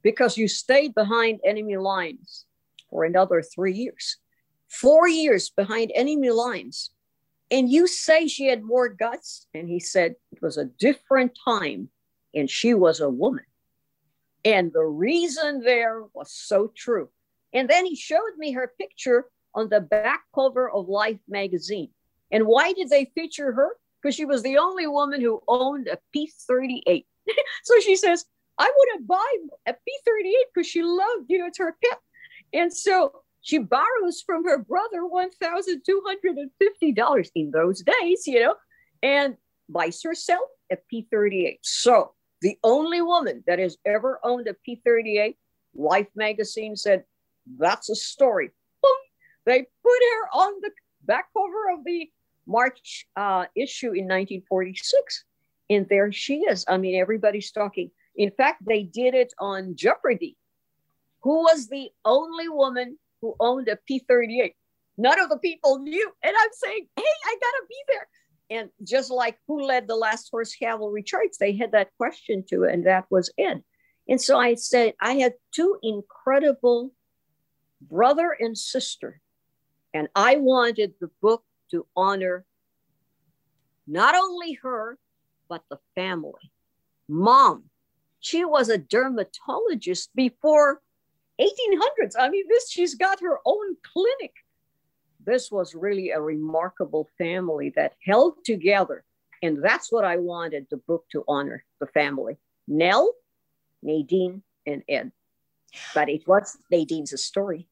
because 0.01 0.37
you 0.37 0.47
stayed 0.47 0.93
behind 0.93 1.39
enemy 1.45 1.77
lines 1.77 2.45
for 2.89 3.05
another 3.05 3.41
three 3.41 3.73
years. 3.73 4.17
Four 4.67 5.07
years 5.07 5.49
behind 5.49 5.91
enemy 5.95 6.29
lines 6.29 6.91
and 7.51 7.69
you 7.69 7.85
say 7.85 8.27
she 8.27 8.47
had 8.47 8.63
more 8.63 8.87
guts. 8.87 9.45
And 9.53 9.69
he 9.69 9.79
said 9.79 10.15
it 10.31 10.41
was 10.41 10.57
a 10.57 10.65
different 10.65 11.37
time 11.45 11.89
and 12.33 12.49
she 12.49 12.73
was 12.73 13.01
a 13.01 13.09
woman. 13.09 13.43
And 14.43 14.71
the 14.73 14.85
reason 14.85 15.61
there 15.61 16.03
was 16.13 16.31
so 16.31 16.71
true. 16.75 17.09
And 17.53 17.69
then 17.69 17.85
he 17.85 17.95
showed 17.95 18.37
me 18.37 18.53
her 18.53 18.73
picture 18.79 19.25
on 19.53 19.67
the 19.69 19.81
back 19.81 20.21
cover 20.33 20.71
of 20.71 20.87
Life 20.87 21.19
magazine. 21.27 21.89
And 22.31 22.47
why 22.47 22.71
did 22.71 22.89
they 22.89 23.11
feature 23.13 23.51
her? 23.51 23.75
Because 24.01 24.15
she 24.15 24.25
was 24.25 24.41
the 24.41 24.57
only 24.57 24.87
woman 24.87 25.21
who 25.21 25.43
owned 25.47 25.87
a 25.87 25.99
P 26.13 26.31
38. 26.47 27.05
so 27.63 27.79
she 27.81 27.97
says, 27.97 28.25
I 28.57 28.71
would 28.75 28.87
have 28.93 29.07
buy 29.07 29.35
a 29.67 29.73
P 29.73 29.97
38 30.05 30.35
because 30.53 30.67
she 30.67 30.81
loved, 30.81 31.25
you 31.27 31.39
know, 31.39 31.47
it's 31.47 31.57
her 31.57 31.75
pet. 31.83 31.99
And 32.53 32.73
so 32.73 33.20
she 33.41 33.57
borrows 33.57 34.21
from 34.25 34.45
her 34.45 34.59
brother 34.59 35.01
$1,250 35.01 37.31
in 37.35 37.51
those 37.51 37.81
days, 37.81 38.25
you 38.27 38.39
know, 38.39 38.55
and 39.01 39.35
buys 39.67 40.01
herself 40.03 40.47
a 40.71 40.77
P 40.89 41.07
38. 41.11 41.59
So 41.63 42.13
the 42.41 42.57
only 42.63 43.01
woman 43.01 43.43
that 43.47 43.59
has 43.59 43.77
ever 43.85 44.19
owned 44.23 44.47
a 44.47 44.53
P 44.53 44.81
38, 44.85 45.35
Life 45.73 46.07
magazine 46.15 46.75
said, 46.75 47.05
that's 47.57 47.89
a 47.89 47.95
story. 47.95 48.51
Boom. 48.81 48.91
They 49.45 49.61
put 49.61 49.99
her 50.13 50.29
on 50.33 50.53
the 50.61 50.71
back 51.03 51.29
cover 51.33 51.71
of 51.73 51.83
the 51.85 52.09
March 52.45 53.07
uh, 53.15 53.45
issue 53.55 53.87
in 53.87 54.05
1946. 54.05 55.25
And 55.69 55.87
there 55.89 56.11
she 56.11 56.41
is. 56.41 56.65
I 56.67 56.77
mean, 56.77 56.99
everybody's 56.99 57.51
talking. 57.51 57.91
In 58.15 58.31
fact, 58.31 58.65
they 58.65 58.83
did 58.83 59.13
it 59.13 59.33
on 59.39 59.75
Jeopardy. 59.75 60.37
Who 61.23 61.43
was 61.43 61.67
the 61.67 61.89
only 62.03 62.49
woman 62.49 62.97
who 63.21 63.35
owned 63.39 63.67
a 63.67 63.77
P 63.87 63.99
38. 64.07 64.53
None 64.97 65.19
of 65.19 65.29
the 65.29 65.37
people 65.37 65.79
knew. 65.79 66.11
And 66.23 66.35
I'm 66.37 66.49
saying, 66.51 66.87
hey, 66.95 67.03
I 67.03 67.37
got 67.41 67.51
to 67.51 67.63
be 67.69 67.75
there. 67.87 68.07
And 68.51 68.69
just 68.83 69.09
like 69.09 69.37
who 69.47 69.63
led 69.63 69.87
the 69.87 69.95
last 69.95 70.29
horse 70.29 70.53
cavalry 70.55 71.03
charge, 71.03 71.29
they 71.39 71.53
had 71.55 71.71
that 71.71 71.91
question 71.97 72.43
to 72.49 72.65
and 72.65 72.85
that 72.85 73.05
was 73.09 73.31
Ed. 73.37 73.63
And 74.09 74.19
so 74.19 74.37
I 74.37 74.55
said, 74.55 74.93
I 74.99 75.13
had 75.13 75.35
two 75.53 75.77
incredible 75.81 76.91
brother 77.81 78.35
and 78.37 78.57
sister, 78.57 79.21
and 79.93 80.09
I 80.15 80.35
wanted 80.35 80.93
the 80.99 81.09
book 81.21 81.43
to 81.71 81.87
honor 81.95 82.45
not 83.87 84.15
only 84.15 84.53
her, 84.61 84.97
but 85.47 85.63
the 85.69 85.79
family. 85.95 86.51
Mom, 87.07 87.65
she 88.19 88.45
was 88.45 88.69
a 88.69 88.77
dermatologist 88.77 90.09
before 90.15 90.81
1800s. 91.39 92.13
I 92.19 92.29
mean, 92.29 92.45
this 92.47 92.69
she's 92.69 92.95
got 92.95 93.21
her 93.21 93.39
own 93.45 93.75
clinic. 93.93 94.33
This 95.25 95.51
was 95.51 95.75
really 95.75 96.11
a 96.11 96.21
remarkable 96.21 97.07
family 97.17 97.71
that 97.75 97.93
held 98.05 98.43
together. 98.43 99.03
And 99.43 99.63
that's 99.63 99.91
what 99.91 100.05
I 100.05 100.17
wanted 100.17 100.67
the 100.69 100.77
book 100.77 101.05
to 101.11 101.23
honor 101.27 101.63
the 101.79 101.87
family. 101.87 102.37
Nell, 102.67 103.13
Nadine, 103.81 104.43
and 104.65 104.83
Ed. 104.87 105.11
But 105.93 106.09
it 106.09 106.27
was 106.27 106.57
Nadine's 106.69 107.19
story. 107.23 107.67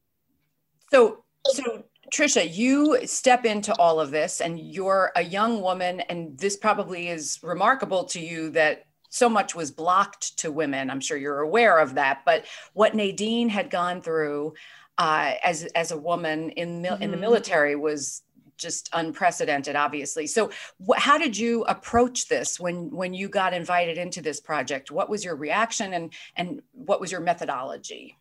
So 0.90 1.24
so 1.46 1.84
Trisha, 2.12 2.52
you 2.52 3.06
step 3.06 3.44
into 3.44 3.74
all 3.76 4.00
of 4.00 4.10
this 4.10 4.40
and 4.40 4.58
you're 4.58 5.12
a 5.16 5.22
young 5.22 5.62
woman, 5.62 6.00
and 6.00 6.36
this 6.38 6.56
probably 6.56 7.08
is 7.08 7.38
remarkable 7.42 8.04
to 8.06 8.20
you 8.20 8.50
that 8.50 8.86
so 9.10 9.28
much 9.28 9.54
was 9.54 9.70
blocked 9.70 10.38
to 10.38 10.50
women. 10.50 10.88
I'm 10.88 11.00
sure 11.00 11.18
you're 11.18 11.40
aware 11.40 11.78
of 11.78 11.94
that. 11.96 12.22
But 12.24 12.46
what 12.72 12.94
Nadine 12.94 13.48
had 13.48 13.68
gone 13.68 14.00
through 14.00 14.54
uh, 14.98 15.34
as 15.44 15.64
as 15.74 15.90
a 15.90 15.96
woman 15.96 16.50
in 16.50 16.82
mm-hmm. 16.82 17.02
in 17.02 17.10
the 17.10 17.16
mm-hmm. 17.16 17.22
military 17.22 17.76
was 17.76 18.22
just 18.58 18.90
unprecedented 18.92 19.74
obviously 19.74 20.26
so 20.26 20.50
wh- 20.86 20.98
how 20.98 21.16
did 21.16 21.34
you 21.34 21.64
approach 21.64 22.28
this 22.28 22.60
when 22.60 22.90
when 22.90 23.14
you 23.14 23.26
got 23.26 23.54
invited 23.54 23.96
into 23.96 24.20
this 24.20 24.38
project 24.38 24.90
what 24.90 25.08
was 25.08 25.24
your 25.24 25.34
reaction 25.34 25.94
and 25.94 26.12
and 26.36 26.60
what 26.72 27.00
was 27.00 27.10
your 27.10 27.22
methodology 27.22 28.18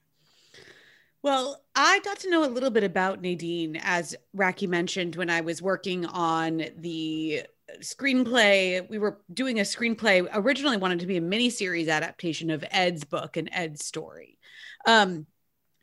well, 1.22 1.62
I 1.76 2.00
got 2.00 2.20
to 2.20 2.30
know 2.30 2.46
a 2.46 2.50
little 2.50 2.70
bit 2.70 2.84
about 2.84 3.22
Nadine, 3.22 3.80
as 3.82 4.16
Raki 4.34 4.68
mentioned, 4.68 5.16
when 5.16 5.30
I 5.30 5.42
was 5.42 5.62
working 5.62 6.06
on 6.06 6.64
the 6.78 7.44
screenplay. 7.82 8.90
We 8.90 8.98
were 8.98 9.20
doing 9.34 9.60
a 9.60 9.64
screenplay, 9.64 10.28
originally 10.34 10.78
wanted 10.78 11.00
to 11.00 11.08
be 11.08 11.18
a 11.18 11.22
miniseries 11.22 11.90
adaptation 11.90 12.50
of 12.50 12.64
Ed's 12.72 13.04
book 13.04 13.38
and 13.38 13.50
Ed's 13.52 13.86
story. 13.86 14.38
Um, 14.86 15.26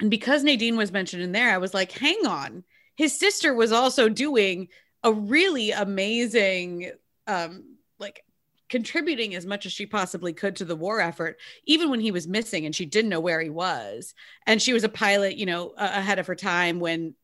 and 0.00 0.10
because 0.10 0.42
Nadine 0.42 0.76
was 0.76 0.92
mentioned 0.92 1.22
in 1.22 1.32
there, 1.32 1.50
I 1.50 1.58
was 1.58 1.74
like, 1.74 1.92
hang 1.92 2.26
on. 2.26 2.64
His 2.96 3.18
sister 3.18 3.54
was 3.54 3.72
also 3.72 4.08
doing 4.08 4.68
a 5.02 5.12
really 5.12 5.70
amazing 5.70 6.92
um, 7.26 7.76
like 7.98 8.24
contributing 8.68 9.34
as 9.34 9.46
much 9.46 9.66
as 9.66 9.72
she 9.72 9.86
possibly 9.86 10.32
could 10.32 10.56
to 10.56 10.64
the 10.64 10.76
war 10.76 11.00
effort, 11.00 11.38
even 11.64 11.90
when 11.90 12.00
he 12.00 12.10
was 12.10 12.26
missing 12.26 12.66
and 12.66 12.74
she 12.74 12.86
didn't 12.86 13.10
know 13.10 13.20
where 13.20 13.40
he 13.40 13.50
was. 13.50 14.14
And 14.46 14.60
she 14.60 14.72
was 14.72 14.84
a 14.84 14.88
pilot, 14.88 15.36
you 15.36 15.46
know, 15.46 15.70
uh, 15.76 15.90
ahead 15.94 16.18
of 16.18 16.26
her 16.26 16.34
time 16.34 16.80
when 16.80 17.14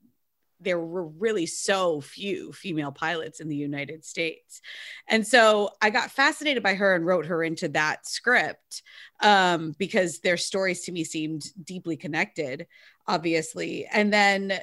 there 0.61 0.79
were 0.79 1.07
really 1.07 1.47
so 1.47 2.01
few 2.01 2.53
female 2.53 2.93
pilots 2.93 3.41
in 3.41 3.49
the 3.49 3.57
United 3.57 4.05
States. 4.05 4.61
And 5.09 5.27
so 5.27 5.71
I 5.81 5.91
got 5.91 6.11
fascinated 6.11 6.63
by 6.63 6.75
her 6.75 6.95
and 6.95 7.05
wrote 7.05 7.27
her 7.27 7.43
into 7.43 7.69
that 7.71 8.07
script 8.07 8.83
um, 9.21 9.75
because 9.79 10.21
their 10.21 10.37
stories 10.37 10.83
to 10.83 10.93
me 10.93 11.05
seemed 11.05 11.45
deeply 11.65 11.97
connected, 11.97 12.67
obviously. 13.07 13.87
And 13.87 14.13
then 14.13 14.61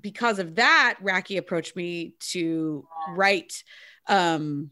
because 0.00 0.38
of 0.38 0.56
that, 0.56 0.96
Raki 1.00 1.36
approached 1.36 1.76
me 1.76 2.14
to 2.30 2.86
write 3.10 3.62
um, 4.06 4.70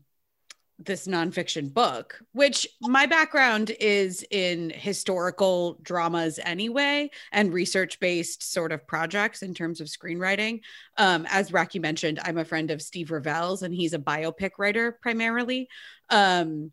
this 0.78 1.06
nonfiction 1.06 1.73
book, 1.73 2.21
which 2.33 2.66
my 2.83 3.06
background 3.06 3.73
is 3.80 4.25
in 4.30 4.71
historical 4.71 5.78
dramas 5.83 6.38
anyway, 6.42 7.11
and 7.33 7.52
research 7.52 7.99
based 7.99 8.52
sort 8.52 8.73
of 8.73 8.87
projects 8.87 9.42
in 9.42 9.54
terms 9.54 9.80
of 9.80 9.87
screenwriting. 9.87 10.61
Um, 10.99 11.26
as 11.30 11.52
Raki 11.52 11.78
mentioned, 11.78 12.21
I'm 12.23 12.38
a 12.38 12.45
friend 12.45 12.71
of 12.71 12.83
Steve 12.83 13.11
Rivele's, 13.11 13.62
and 13.62 13.75
he's 13.75 13.95
a 13.95 13.99
biopic 13.99 14.52
writer 14.59 14.92
primarily. 15.00 15.68
Um, 16.11 16.73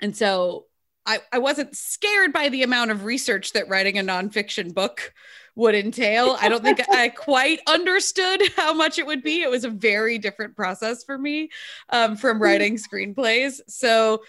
and 0.00 0.16
so 0.16 0.66
I, 1.06 1.20
I 1.32 1.38
wasn't 1.38 1.74
scared 1.74 2.32
by 2.32 2.50
the 2.50 2.64
amount 2.64 2.90
of 2.90 3.04
research 3.04 3.52
that 3.52 3.68
writing 3.68 3.98
a 3.98 4.02
nonfiction 4.02 4.74
book 4.74 5.14
would 5.58 5.74
entail. 5.74 6.36
I 6.40 6.48
don't 6.48 6.62
think 6.62 6.80
I 6.92 7.08
quite 7.08 7.58
understood 7.66 8.40
how 8.56 8.72
much 8.72 8.98
it 8.98 9.06
would 9.06 9.22
be. 9.22 9.42
It 9.42 9.50
was 9.50 9.64
a 9.64 9.70
very 9.70 10.16
different 10.16 10.54
process 10.54 11.02
for 11.02 11.18
me 11.18 11.50
um, 11.90 12.16
from 12.16 12.40
writing 12.40 12.76
screenplays. 12.76 13.60
So 13.66 14.22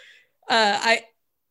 uh, 0.50 0.80
I, 0.82 1.04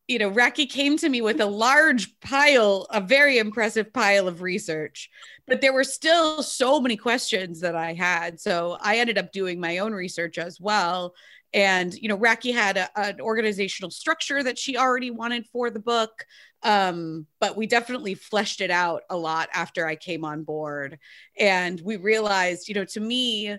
you 0.09 0.19
know, 0.19 0.27
Raki 0.27 0.65
came 0.65 0.97
to 0.97 1.07
me 1.07 1.21
with 1.21 1.39
a 1.39 1.45
large 1.45 2.19
pile, 2.19 2.87
a 2.89 2.99
very 2.99 3.37
impressive 3.37 3.93
pile 3.93 4.27
of 4.27 4.41
research, 4.41 5.09
but 5.47 5.61
there 5.61 5.71
were 5.71 5.85
still 5.85 6.43
so 6.43 6.81
many 6.81 6.97
questions 6.97 7.61
that 7.61 7.75
I 7.75 7.93
had. 7.93 8.41
So 8.41 8.77
I 8.81 8.97
ended 8.97 9.17
up 9.17 9.31
doing 9.31 9.61
my 9.61 9.77
own 9.77 9.93
research 9.93 10.37
as 10.37 10.59
well 10.59 11.13
and 11.53 11.93
you 11.93 12.07
know 12.09 12.17
Raki 12.17 12.51
had 12.51 12.77
a, 12.77 12.89
an 12.99 13.21
organizational 13.21 13.91
structure 13.91 14.43
that 14.43 14.57
she 14.57 14.77
already 14.77 15.11
wanted 15.11 15.47
for 15.47 15.69
the 15.69 15.79
book. 15.79 16.25
Um, 16.61 17.25
but 17.39 17.55
we 17.55 17.67
definitely 17.67 18.15
fleshed 18.15 18.59
it 18.59 18.69
out 18.69 19.03
a 19.09 19.15
lot 19.15 19.47
after 19.53 19.87
i 19.87 19.95
came 19.95 20.25
on 20.25 20.43
board. 20.43 20.99
And 21.37 21.79
we 21.81 21.97
realized 21.97 22.67
you 22.67 22.75
know 22.75 22.85
to 22.85 22.99
me 22.99 23.57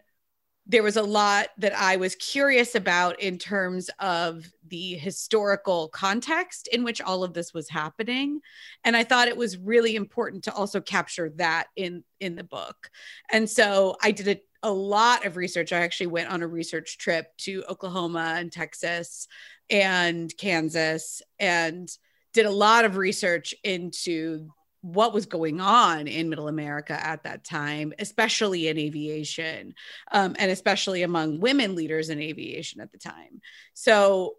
there 0.66 0.82
was 0.82 0.97
a 0.97 1.02
lot 1.02 1.49
that 1.59 1.76
i 1.76 1.97
was 1.97 2.14
curious 2.16 2.75
about 2.75 3.18
in 3.20 3.38
terms 3.38 3.90
of 3.99 4.47
the 4.68 4.94
historical 4.94 5.88
context 5.88 6.68
in 6.68 6.85
which 6.85 7.00
all 7.00 7.25
of 7.25 7.32
this 7.32 7.52
was 7.54 7.68
happening. 7.68 8.40
And 8.85 8.97
i 8.97 9.02
thought 9.02 9.28
it 9.28 9.37
was 9.37 9.59
really 9.59 9.97
important 9.97 10.44
to 10.44 10.54
also 10.54 10.80
capture 10.80 11.30
that 11.37 11.68
in 11.76 12.04
in 12.20 12.37
the 12.37 12.44
book. 12.44 12.90
And 13.32 13.49
so 13.49 13.97
i 14.02 14.11
did 14.12 14.28
a 14.28 14.40
a 14.62 14.71
lot 14.73 15.26
of 15.26 15.37
research. 15.37 15.73
I 15.73 15.81
actually 15.81 16.09
went 16.09 16.31
on 16.31 16.43
a 16.43 16.47
research 16.47 16.99
trip 16.99 17.37
to 17.38 17.64
Oklahoma 17.69 18.35
and 18.37 18.52
Texas 18.52 19.26
and 19.71 20.33
Kansas 20.37 21.23
and 21.38 21.88
did 22.33 22.47
a 22.47 22.50
lot 22.50 22.85
of 22.85 22.97
research 22.97 23.55
into 23.64 24.50
what 24.83 25.12
was 25.12 25.26
going 25.26 25.61
on 25.61 26.07
in 26.07 26.31
middle 26.31 26.49
america 26.49 26.99
at 27.07 27.23
that 27.23 27.45
time 27.45 27.93
especially 27.99 28.69
in 28.69 28.79
aviation 28.79 29.75
um, 30.12 30.35
and 30.38 30.50
especially 30.50 31.02
among 31.02 31.38
women 31.38 31.75
leaders 31.75 32.09
in 32.09 32.19
aviation 32.19 32.81
at 32.81 32.90
the 32.90 32.97
time 32.97 33.43
so 33.75 34.37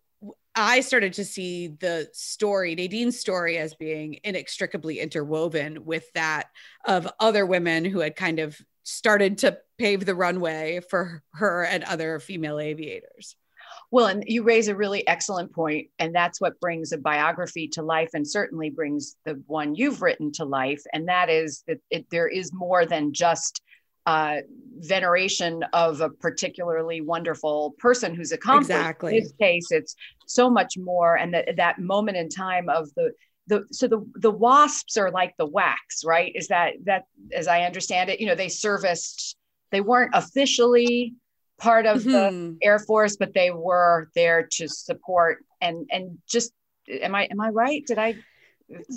i 0.55 0.81
started 0.81 1.13
to 1.13 1.23
see 1.23 1.67
the 1.67 2.09
story 2.11 2.73
nadine's 2.73 3.19
story 3.19 3.59
as 3.59 3.75
being 3.75 4.19
inextricably 4.23 4.99
interwoven 4.99 5.85
with 5.85 6.11
that 6.13 6.47
of 6.85 7.07
other 7.19 7.45
women 7.45 7.85
who 7.85 7.99
had 7.99 8.15
kind 8.15 8.39
of 8.39 8.59
started 8.83 9.37
to 9.37 9.57
pave 9.81 10.05
the 10.05 10.13
runway 10.13 10.79
for 10.89 11.23
her 11.33 11.63
and 11.63 11.83
other 11.83 12.19
female 12.19 12.59
aviators. 12.59 13.35
Well, 13.89 14.05
and 14.05 14.23
you 14.27 14.43
raise 14.43 14.67
a 14.67 14.75
really 14.75 15.05
excellent 15.07 15.51
point, 15.53 15.87
and 15.97 16.13
that's 16.13 16.39
what 16.39 16.59
brings 16.59 16.91
a 16.91 16.97
biography 16.97 17.67
to 17.69 17.81
life, 17.81 18.11
and 18.13 18.27
certainly 18.27 18.69
brings 18.69 19.15
the 19.25 19.41
one 19.47 19.73
you've 19.75 20.01
written 20.01 20.31
to 20.33 20.45
life, 20.45 20.81
and 20.93 21.07
that 21.07 21.29
is 21.29 21.63
that 21.67 21.79
it, 21.89 22.05
there 22.11 22.27
is 22.27 22.53
more 22.53 22.85
than 22.85 23.11
just 23.11 23.61
uh, 24.05 24.37
veneration 24.77 25.63
of 25.73 26.01
a 26.01 26.09
particularly 26.09 27.01
wonderful 27.01 27.73
person 27.79 28.13
who's 28.13 28.31
accomplished. 28.31 28.71
Exactly. 28.71 29.17
In 29.17 29.23
this 29.23 29.33
case, 29.39 29.71
it's 29.71 29.95
so 30.27 30.49
much 30.49 30.77
more, 30.77 31.15
and 31.15 31.33
that 31.33 31.55
that 31.57 31.79
moment 31.79 32.17
in 32.17 32.29
time 32.29 32.69
of 32.69 32.89
the 32.95 33.11
the 33.47 33.65
so 33.71 33.87
the 33.87 34.05
the 34.15 34.31
wasps 34.31 34.95
are 34.95 35.11
like 35.11 35.33
the 35.37 35.47
WACs 35.47 36.05
right? 36.05 36.31
Is 36.35 36.47
that 36.47 36.73
that 36.85 37.03
as 37.33 37.47
I 37.47 37.63
understand 37.63 38.09
it, 38.09 38.19
you 38.19 38.27
know, 38.27 38.35
they 38.35 38.49
serviced 38.49 39.35
they 39.71 39.81
weren't 39.81 40.11
officially 40.13 41.15
part 41.57 41.85
of 41.85 42.01
mm-hmm. 42.01 42.11
the 42.11 42.57
Air 42.61 42.79
Force, 42.79 43.15
but 43.17 43.33
they 43.33 43.51
were 43.51 44.09
there 44.15 44.47
to 44.53 44.67
support 44.67 45.45
and 45.61 45.87
and 45.91 46.17
just 46.27 46.51
am 46.89 47.15
I 47.15 47.25
am 47.25 47.39
I 47.39 47.49
right? 47.49 47.85
Did 47.85 47.97
I 47.97 48.15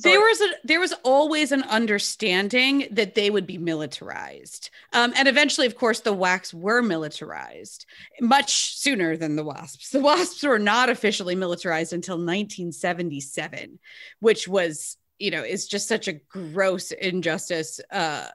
there 0.02 0.20
was 0.20 0.40
a 0.40 0.48
there 0.64 0.80
was 0.80 0.94
always 1.02 1.52
an 1.52 1.62
understanding 1.64 2.86
that 2.90 3.14
they 3.14 3.30
would 3.30 3.46
be 3.46 3.58
militarized 3.58 4.70
um, 4.92 5.12
and 5.16 5.26
eventually 5.28 5.66
of 5.66 5.76
course 5.76 6.00
the 6.00 6.14
WACs 6.14 6.54
were 6.54 6.82
militarized 6.82 7.86
much 8.20 8.76
sooner 8.76 9.16
than 9.16 9.36
the 9.36 9.44
wasps 9.44 9.90
the 9.90 10.00
wasps 10.00 10.42
were 10.42 10.58
not 10.58 10.90
officially 10.90 11.34
militarized 11.34 11.92
until 11.92 12.16
1977 12.16 13.78
which 14.20 14.46
was 14.46 14.96
you 15.18 15.30
know 15.30 15.42
is 15.42 15.66
just 15.66 15.88
such 15.88 16.08
a 16.08 16.20
gross 16.30 16.92
injustice 16.92 17.80
uh, 17.90 18.26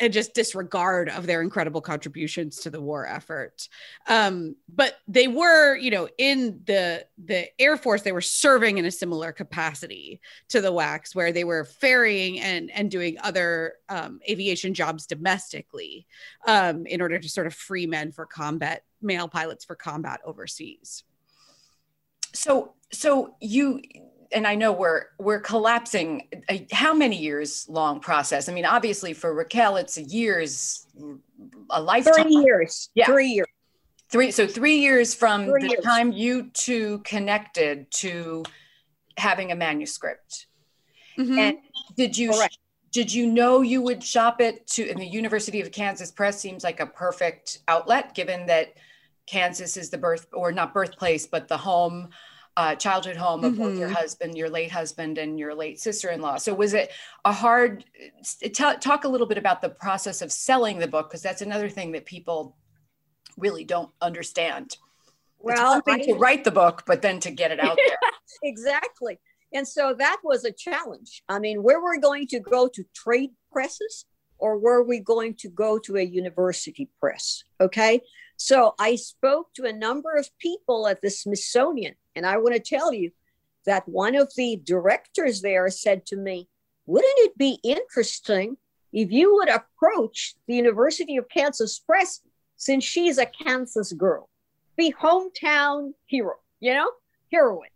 and 0.00 0.12
just 0.12 0.34
disregard 0.34 1.08
of 1.08 1.26
their 1.26 1.42
incredible 1.42 1.80
contributions 1.80 2.56
to 2.58 2.70
the 2.70 2.80
war 2.80 3.06
effort. 3.06 3.68
Um, 4.08 4.56
but 4.68 4.98
they 5.06 5.28
were, 5.28 5.76
you 5.76 5.90
know, 5.90 6.08
in 6.18 6.60
the 6.64 7.06
the 7.24 7.48
Air 7.60 7.76
Force, 7.76 8.02
they 8.02 8.12
were 8.12 8.20
serving 8.20 8.78
in 8.78 8.84
a 8.84 8.90
similar 8.90 9.32
capacity 9.32 10.20
to 10.48 10.60
the 10.60 10.72
WACs, 10.72 11.14
where 11.14 11.32
they 11.32 11.44
were 11.44 11.64
ferrying 11.64 12.40
and 12.40 12.70
and 12.70 12.90
doing 12.90 13.16
other 13.22 13.74
um, 13.88 14.20
aviation 14.28 14.74
jobs 14.74 15.06
domestically 15.06 16.06
um, 16.46 16.86
in 16.86 17.00
order 17.00 17.18
to 17.18 17.28
sort 17.28 17.46
of 17.46 17.54
free 17.54 17.86
men 17.86 18.12
for 18.12 18.26
combat, 18.26 18.84
male 19.00 19.28
pilots 19.28 19.64
for 19.64 19.74
combat 19.74 20.20
overseas. 20.24 21.04
So, 22.34 22.74
so 22.90 23.36
you 23.40 23.82
and 24.34 24.46
I 24.46 24.54
know 24.54 24.72
we're 24.72 25.04
we're 25.18 25.40
collapsing. 25.40 26.28
A, 26.50 26.66
how 26.72 26.94
many 26.94 27.16
years 27.16 27.66
long 27.68 28.00
process? 28.00 28.48
I 28.48 28.52
mean, 28.52 28.64
obviously 28.64 29.12
for 29.12 29.34
Raquel, 29.34 29.76
it's 29.76 29.96
a 29.96 30.02
years, 30.02 30.86
a 31.70 31.80
lifetime. 31.80 32.24
Three 32.24 32.36
years. 32.36 32.90
Yeah. 32.94 33.06
Three 33.06 33.28
years. 33.28 33.48
Three. 34.10 34.30
So 34.30 34.46
three 34.46 34.78
years 34.78 35.14
from 35.14 35.46
three 35.46 35.62
the 35.62 35.68
years. 35.70 35.84
time 35.84 36.12
you 36.12 36.50
two 36.52 37.00
connected 37.04 37.90
to 37.92 38.44
having 39.16 39.52
a 39.52 39.56
manuscript. 39.56 40.46
Mm-hmm. 41.18 41.38
And 41.38 41.56
did 41.96 42.16
you 42.16 42.30
Correct. 42.30 42.58
did 42.90 43.12
you 43.12 43.26
know 43.26 43.62
you 43.62 43.82
would 43.82 44.02
shop 44.02 44.40
it 44.40 44.66
to? 44.68 44.88
And 44.88 45.00
the 45.00 45.06
University 45.06 45.60
of 45.60 45.70
Kansas 45.72 46.10
Press 46.10 46.40
seems 46.40 46.64
like 46.64 46.80
a 46.80 46.86
perfect 46.86 47.58
outlet, 47.68 48.14
given 48.14 48.46
that 48.46 48.74
Kansas 49.26 49.76
is 49.76 49.90
the 49.90 49.98
birth 49.98 50.26
or 50.32 50.52
not 50.52 50.74
birthplace, 50.74 51.26
but 51.26 51.48
the 51.48 51.56
home 51.56 52.08
uh, 52.56 52.74
childhood 52.74 53.16
home 53.16 53.44
of 53.44 53.54
mm-hmm. 53.54 53.62
both 53.62 53.78
your 53.78 53.88
husband, 53.88 54.36
your 54.36 54.50
late 54.50 54.70
husband, 54.70 55.18
and 55.18 55.38
your 55.38 55.54
late 55.54 55.80
sister-in-law. 55.80 56.36
So 56.36 56.54
was 56.54 56.74
it 56.74 56.90
a 57.24 57.32
hard? 57.32 57.84
T- 58.24 58.50
talk 58.50 59.04
a 59.04 59.08
little 59.08 59.26
bit 59.26 59.38
about 59.38 59.62
the 59.62 59.70
process 59.70 60.22
of 60.22 60.30
selling 60.30 60.78
the 60.78 60.88
book 60.88 61.08
because 61.08 61.22
that's 61.22 61.42
another 61.42 61.68
thing 61.68 61.92
that 61.92 62.04
people 62.04 62.56
really 63.36 63.64
don't 63.64 63.90
understand. 64.00 64.76
Well, 65.38 65.78
it's 65.78 65.86
one 65.86 65.98
thing 65.98 66.08
I, 66.08 66.12
to 66.12 66.18
write 66.18 66.44
the 66.44 66.50
book, 66.50 66.84
but 66.86 67.02
then 67.02 67.20
to 67.20 67.30
get 67.30 67.50
it 67.50 67.60
out 67.60 67.76
there. 67.76 67.96
exactly. 68.42 69.18
And 69.52 69.66
so 69.66 69.94
that 69.98 70.18
was 70.22 70.44
a 70.44 70.52
challenge. 70.52 71.22
I 71.28 71.38
mean, 71.38 71.62
where 71.62 71.78
were 71.78 71.94
we're 71.94 72.00
going 72.00 72.26
to 72.28 72.40
go 72.40 72.68
to 72.68 72.84
trade 72.94 73.30
presses 73.50 74.06
or 74.38 74.58
were 74.58 74.82
we 74.82 75.00
going 75.00 75.34
to 75.36 75.48
go 75.48 75.78
to 75.80 75.96
a 75.96 76.02
university 76.02 76.88
press? 77.00 77.44
Okay. 77.60 78.00
So 78.36 78.74
I 78.78 78.96
spoke 78.96 79.52
to 79.54 79.64
a 79.64 79.72
number 79.72 80.14
of 80.16 80.28
people 80.38 80.86
at 80.88 81.00
the 81.00 81.10
Smithsonian, 81.10 81.94
and 82.16 82.26
I 82.26 82.38
want 82.38 82.54
to 82.54 82.60
tell 82.60 82.92
you 82.92 83.12
that 83.66 83.88
one 83.88 84.16
of 84.16 84.32
the 84.36 84.60
directors 84.64 85.40
there 85.40 85.68
said 85.70 86.06
to 86.06 86.16
me, 86.16 86.48
Wouldn't 86.86 87.12
it 87.18 87.38
be 87.38 87.58
interesting 87.62 88.56
if 88.92 89.10
you 89.10 89.34
would 89.34 89.48
approach 89.48 90.34
the 90.46 90.54
University 90.54 91.16
of 91.16 91.28
Kansas 91.28 91.78
Press 91.78 92.20
since 92.56 92.84
she's 92.84 93.18
a 93.18 93.26
Kansas 93.26 93.92
girl, 93.92 94.28
be 94.76 94.92
hometown 94.92 95.92
hero, 96.06 96.34
you 96.60 96.74
know, 96.74 96.90
heroine? 97.30 97.68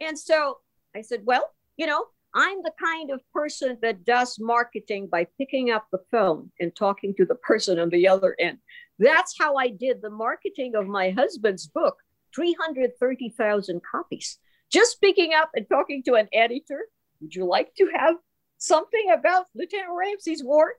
And 0.00 0.18
so 0.18 0.58
I 0.94 1.02
said, 1.02 1.22
Well, 1.24 1.50
you 1.76 1.86
know, 1.86 2.06
I'm 2.34 2.62
the 2.62 2.72
kind 2.82 3.10
of 3.10 3.20
person 3.32 3.78
that 3.82 4.04
does 4.04 4.38
marketing 4.40 5.08
by 5.10 5.26
picking 5.38 5.70
up 5.70 5.86
the 5.92 6.00
phone 6.10 6.50
and 6.60 6.74
talking 6.74 7.14
to 7.16 7.26
the 7.26 7.34
person 7.34 7.78
on 7.78 7.90
the 7.90 8.08
other 8.08 8.34
end. 8.38 8.58
That's 8.98 9.34
how 9.38 9.56
I 9.56 9.68
did 9.68 10.00
the 10.00 10.10
marketing 10.10 10.74
of 10.74 10.86
my 10.86 11.10
husband's 11.10 11.66
book, 11.66 11.96
330,000 12.34 13.82
copies. 13.90 14.38
Just 14.72 15.00
picking 15.02 15.34
up 15.34 15.50
and 15.54 15.66
talking 15.68 16.02
to 16.04 16.14
an 16.14 16.28
editor. 16.32 16.86
Would 17.20 17.34
you 17.34 17.44
like 17.44 17.74
to 17.76 17.90
have 17.94 18.16
something 18.56 19.10
about 19.12 19.46
Lieutenant 19.54 19.90
Ramsey's 19.92 20.42
war? 20.42 20.74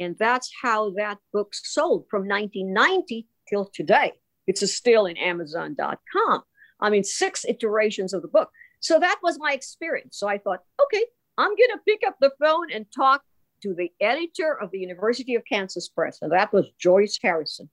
And 0.00 0.16
that's 0.18 0.50
how 0.62 0.90
that 0.96 1.18
book 1.32 1.54
sold 1.54 2.06
from 2.10 2.26
1990 2.26 3.28
till 3.48 3.66
today. 3.66 4.12
It's 4.46 4.72
still 4.72 5.06
in 5.06 5.16
Amazon.com. 5.16 6.42
I 6.80 6.90
mean, 6.90 7.04
six 7.04 7.44
iterations 7.46 8.12
of 8.12 8.22
the 8.22 8.28
book. 8.28 8.50
So 8.84 8.98
that 8.98 9.18
was 9.22 9.38
my 9.38 9.52
experience. 9.52 10.18
So 10.18 10.28
I 10.28 10.36
thought, 10.36 10.60
okay, 10.82 11.02
I'm 11.38 11.48
going 11.48 11.70
to 11.72 11.80
pick 11.88 12.02
up 12.06 12.16
the 12.20 12.32
phone 12.38 12.70
and 12.70 12.84
talk 12.94 13.22
to 13.62 13.72
the 13.74 13.90
editor 13.98 14.60
of 14.60 14.70
the 14.72 14.78
University 14.78 15.36
of 15.36 15.42
Kansas 15.50 15.88
Press, 15.88 16.18
and 16.20 16.30
that 16.32 16.52
was 16.52 16.66
Joyce 16.78 17.18
Harrison. 17.22 17.70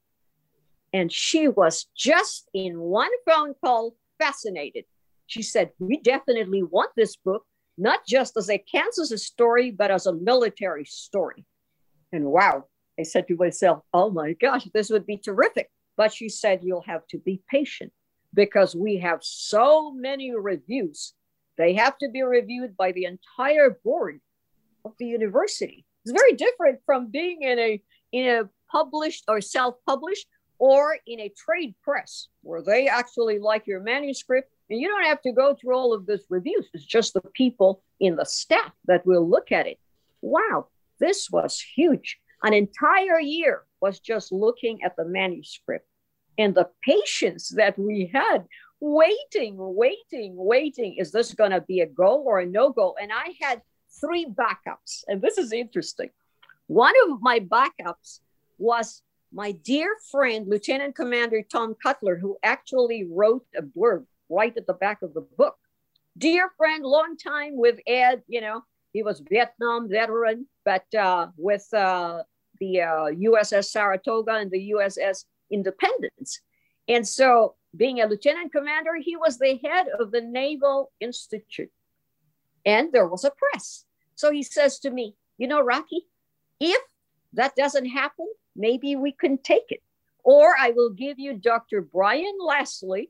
And 0.94 1.12
she 1.12 1.50
was 1.50 1.88
just 1.98 2.50
in 2.54 2.80
one 2.80 3.12
phone 3.28 3.56
call 3.62 3.98
fascinated. 4.20 4.86
She 5.28 5.42
said, 5.42 5.72
We 5.80 5.98
definitely 5.98 6.64
want 6.64 6.92
this 6.96 7.18
book, 7.18 7.44
not 7.78 8.00
just 8.08 8.38
as 8.38 8.50
a 8.50 8.58
Kansas 8.58 9.26
story, 9.26 9.70
but 9.70 9.92
as 9.92 10.06
a 10.06 10.14
military 10.14 10.86
story. 10.86 11.46
And 12.14 12.24
wow, 12.24 12.68
I 12.98 13.04
said 13.04 13.28
to 13.28 13.36
myself, 13.36 13.84
Oh 13.94 14.12
my 14.12 14.32
gosh, 14.32 14.66
this 14.74 14.90
would 14.90 15.06
be 15.06 15.18
terrific. 15.18 15.70
But 15.98 16.14
she 16.14 16.30
said, 16.30 16.62
You'll 16.64 16.86
have 16.88 17.06
to 17.08 17.18
be 17.18 17.42
patient 17.50 17.92
because 18.34 18.76
we 18.76 18.98
have 18.98 19.20
so 19.22 19.92
many 19.92 20.34
reviews. 20.36 21.14
They 21.58 21.74
have 21.74 21.98
to 22.00 22.10
be 22.10 22.24
reviewed 22.24 22.78
by 22.78 22.92
the 22.92 23.06
entire 23.06 23.78
board 23.84 24.20
of 24.86 24.94
the 24.98 25.06
university. 25.06 25.86
It's 26.06 26.12
very 26.12 26.34
different 26.34 26.80
from 26.86 27.12
being 27.12 27.44
in 27.44 27.60
a 27.60 27.82
in 28.12 28.28
a 28.28 28.50
published 28.72 29.26
or 29.28 29.42
self-published 29.42 30.28
or 30.58 30.98
in 31.08 31.20
a 31.20 31.34
trade 31.38 31.76
press 31.84 32.28
where 32.42 32.62
they 32.62 32.88
actually 32.88 33.40
like 33.40 33.68
your 33.68 33.82
manuscript 33.82 34.52
and 34.70 34.80
you 34.80 34.88
don't 34.88 35.06
have 35.06 35.22
to 35.22 35.32
go 35.32 35.56
through 35.56 35.76
all 35.76 35.94
of 35.94 36.06
this 36.06 36.22
reviews. 36.30 36.70
It's 36.74 36.86
just 36.86 37.14
the 37.14 37.22
people 37.34 37.84
in 38.00 38.16
the 38.16 38.26
staff 38.26 38.72
that 38.86 39.06
will 39.06 39.28
look 39.28 39.52
at 39.52 39.68
it. 39.68 39.80
Wow, 40.22 40.68
this 41.00 41.30
was 41.30 41.60
huge. 41.60 42.20
An 42.44 42.54
entire 42.54 43.20
year 43.20 43.64
was 43.82 44.00
just 44.00 44.32
looking 44.32 44.84
at 44.84 44.96
the 44.96 45.06
manuscript 45.06 45.88
and 46.42 46.56
the 46.56 46.70
patience 46.84 47.50
that 47.50 47.78
we 47.78 48.10
had 48.14 48.46
waiting, 48.80 49.56
waiting, 49.58 50.34
waiting. 50.36 50.96
Is 50.98 51.12
this 51.12 51.34
going 51.34 51.52
to 51.52 51.62
be 51.62 51.82
a 51.82 51.86
go 51.86 52.22
or 52.22 52.40
a 52.40 52.46
no 52.46 52.72
go? 52.72 52.96
And 53.00 53.12
I 53.14 53.36
had 53.40 53.62
three 54.02 54.26
backups, 54.26 55.04
and 55.08 55.22
this 55.22 55.38
is 55.38 55.54
interesting. 55.54 56.10
One 56.68 56.94
of 57.06 57.22
my 57.22 57.40
backups 57.40 58.20
was 58.58 59.02
my 59.32 59.52
dear 59.52 59.96
friend, 60.12 60.48
Lieutenant 60.48 60.96
Commander 60.96 61.42
Tom 61.44 61.76
Cutler, 61.82 62.18
who 62.18 62.38
actually 62.44 63.08
wrote 63.10 63.46
a 63.56 63.62
blurb 63.62 64.06
right 64.30 64.56
at 64.58 64.68
the 64.68 64.74
back 64.74 65.02
of 65.02 65.14
the 65.14 65.22
book. 65.38 65.56
Dear 66.18 66.50
friend, 66.58 66.84
long 66.84 67.16
time 67.18 67.56
with 67.56 67.80
Ed, 67.88 68.24
you 68.28 68.42
know, 68.42 68.64
he 68.94 69.04
was 69.04 69.22
Vietnam 69.30 69.90
veteran, 69.90 70.48
but 70.66 70.84
uh, 70.94 71.28
with 71.38 71.66
uh, 71.74 72.24
the 72.60 72.82
uh, 72.82 73.06
USS 73.30 73.66
Saratoga 73.66 74.34
and 74.34 74.52
the 74.52 74.72
USS 74.72 75.26
independence. 75.52 76.42
And 76.88 77.08
so, 77.08 77.56
being 77.76 78.02
a 78.02 78.08
lieutenant 78.08 78.52
commander, 78.52 78.96
he 79.02 79.16
was 79.16 79.38
the 79.38 79.60
head 79.64 79.88
of 80.00 80.12
the 80.12 80.22
Naval 80.22 80.92
Institute. 81.00 81.72
And 82.66 82.92
there 82.92 83.08
was 83.08 83.24
a 83.24 83.32
press. 83.32 83.86
So 84.16 84.32
he 84.32 84.44
says 84.44 84.80
to 84.80 84.92
me, 84.92 85.16
You 85.38 85.48
know, 85.48 85.62
Rocky, 85.62 86.06
if 86.60 86.82
that 87.34 87.56
doesn't 87.56 87.88
happen, 87.88 88.28
maybe 88.56 88.96
we 88.96 89.12
can 89.12 89.38
take 89.38 89.70
it. 89.70 89.82
Or 90.24 90.54
I 90.60 90.72
will 90.72 90.92
give 90.92 91.18
you 91.18 91.34
Dr. 91.34 91.82
Brian 91.82 92.38
Leslie, 92.40 93.10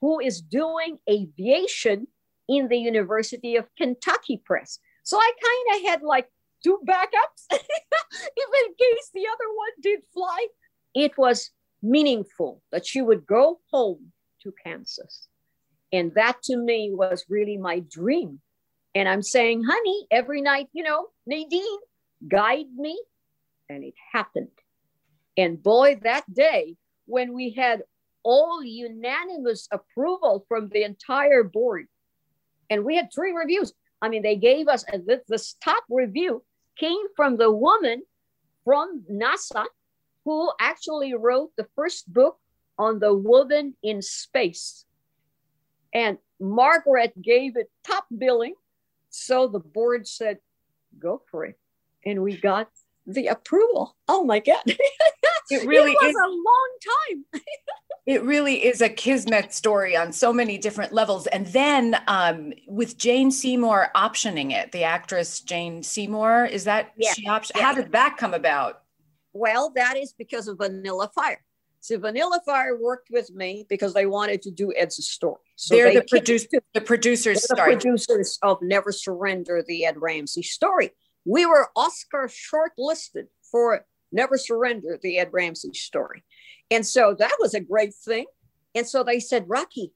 who 0.00 0.18
is 0.18 0.40
doing 0.40 0.98
aviation 1.08 2.08
in 2.48 2.68
the 2.68 2.78
University 2.78 3.54
of 3.56 3.68
Kentucky 3.76 4.42
Press. 4.44 4.80
So 5.04 5.16
I 5.16 5.32
kind 5.42 5.76
of 5.76 5.90
had 5.90 6.02
like 6.02 6.28
two 6.64 6.80
backups, 6.86 7.46
if 7.50 8.66
in 8.66 8.74
case 8.74 9.10
the 9.14 9.26
other 9.32 9.48
one 9.54 9.70
did 9.82 10.00
fly. 10.12 10.46
It 10.94 11.16
was 11.16 11.50
meaningful 11.82 12.62
that 12.72 12.86
she 12.86 13.02
would 13.02 13.26
go 13.26 13.60
home 13.70 14.12
to 14.42 14.52
Kansas. 14.64 15.28
And 15.92 16.12
that 16.14 16.42
to 16.44 16.56
me 16.56 16.90
was 16.92 17.24
really 17.28 17.56
my 17.56 17.80
dream. 17.80 18.40
And 18.94 19.08
I'm 19.08 19.22
saying, 19.22 19.64
honey, 19.64 20.06
every 20.10 20.40
night, 20.40 20.68
you 20.72 20.82
know, 20.82 21.06
Nadine, 21.26 21.78
guide 22.28 22.66
me. 22.76 23.00
And 23.68 23.84
it 23.84 23.94
happened. 24.12 24.48
And 25.36 25.62
boy, 25.62 26.00
that 26.02 26.24
day 26.32 26.76
when 27.06 27.32
we 27.32 27.50
had 27.50 27.82
all 28.22 28.62
unanimous 28.62 29.68
approval 29.72 30.44
from 30.48 30.68
the 30.68 30.84
entire 30.84 31.42
board, 31.42 31.86
and 32.68 32.84
we 32.84 32.96
had 32.96 33.08
three 33.12 33.32
reviews. 33.32 33.72
I 34.02 34.08
mean, 34.08 34.22
they 34.22 34.36
gave 34.36 34.68
us 34.68 34.84
a, 34.92 34.98
this 35.28 35.54
top 35.62 35.84
review 35.88 36.42
came 36.78 37.06
from 37.16 37.36
the 37.36 37.50
woman 37.50 38.02
from 38.64 39.02
NASA 39.10 39.66
who 40.24 40.50
actually 40.60 41.14
wrote 41.14 41.50
the 41.56 41.66
first 41.76 42.12
book 42.12 42.38
on 42.78 42.98
the 42.98 43.14
woman 43.14 43.74
in 43.82 44.02
space. 44.02 44.84
And 45.92 46.18
Margaret 46.40 47.20
gave 47.20 47.56
it 47.56 47.70
top 47.84 48.06
billing. 48.16 48.54
So 49.10 49.48
the 49.48 49.58
board 49.58 50.06
said, 50.06 50.38
go 50.98 51.22
for 51.30 51.44
it. 51.44 51.58
And 52.04 52.22
we 52.22 52.36
got 52.36 52.68
the 53.06 53.26
approval. 53.26 53.96
Oh 54.08 54.24
my 54.24 54.40
God. 54.40 54.62
It 55.50 55.66
really 55.66 55.90
it 55.90 56.04
is 56.04 56.14
a 56.14 56.28
long 56.28 56.70
time. 57.32 57.42
it 58.06 58.22
really 58.22 58.64
is 58.64 58.80
a 58.80 58.88
kismet 58.88 59.52
story 59.52 59.96
on 59.96 60.12
so 60.12 60.32
many 60.32 60.58
different 60.58 60.92
levels. 60.92 61.26
And 61.26 61.46
then 61.48 62.00
um, 62.06 62.52
with 62.68 62.96
Jane 62.96 63.32
Seymour 63.32 63.90
optioning 63.96 64.52
it, 64.52 64.70
the 64.70 64.84
actress 64.84 65.40
Jane 65.40 65.82
Seymour, 65.82 66.44
is 66.44 66.64
that 66.64 66.92
yeah. 66.96 67.12
she 67.14 67.26
option? 67.26 67.54
Yeah. 67.56 67.64
How 67.64 67.74
did 67.74 67.90
that 67.92 68.16
come 68.16 68.32
about? 68.32 68.82
Well, 69.32 69.72
that 69.76 69.96
is 69.96 70.12
because 70.12 70.48
of 70.48 70.58
Vanilla 70.58 71.10
Fire. 71.14 71.44
So 71.80 71.98
Vanilla 71.98 72.40
Fire 72.44 72.76
worked 72.78 73.08
with 73.10 73.32
me 73.34 73.64
because 73.68 73.94
they 73.94 74.04
wanted 74.06 74.42
to 74.42 74.50
do 74.50 74.72
Ed's 74.76 74.96
story. 75.06 75.40
So 75.56 75.74
they're 75.74 75.88
they 75.88 75.94
the, 75.96 76.02
produce, 76.02 76.46
the 76.74 76.80
producers. 76.80 77.42
The 77.42 77.56
producers 77.56 78.38
of 78.42 78.58
Never 78.60 78.92
Surrender, 78.92 79.64
the 79.66 79.86
Ed 79.86 79.96
Ramsey 79.96 80.42
story. 80.42 80.90
We 81.24 81.46
were 81.46 81.70
Oscar 81.76 82.28
shortlisted 82.28 83.24
for 83.50 83.86
Never 84.12 84.36
Surrender, 84.36 84.98
the 85.02 85.18
Ed 85.18 85.30
Ramsey 85.32 85.72
story. 85.72 86.22
And 86.70 86.86
so 86.86 87.14
that 87.18 87.36
was 87.40 87.54
a 87.54 87.60
great 87.60 87.94
thing. 87.94 88.26
And 88.74 88.86
so 88.86 89.02
they 89.02 89.18
said, 89.18 89.46
Rocky, 89.48 89.92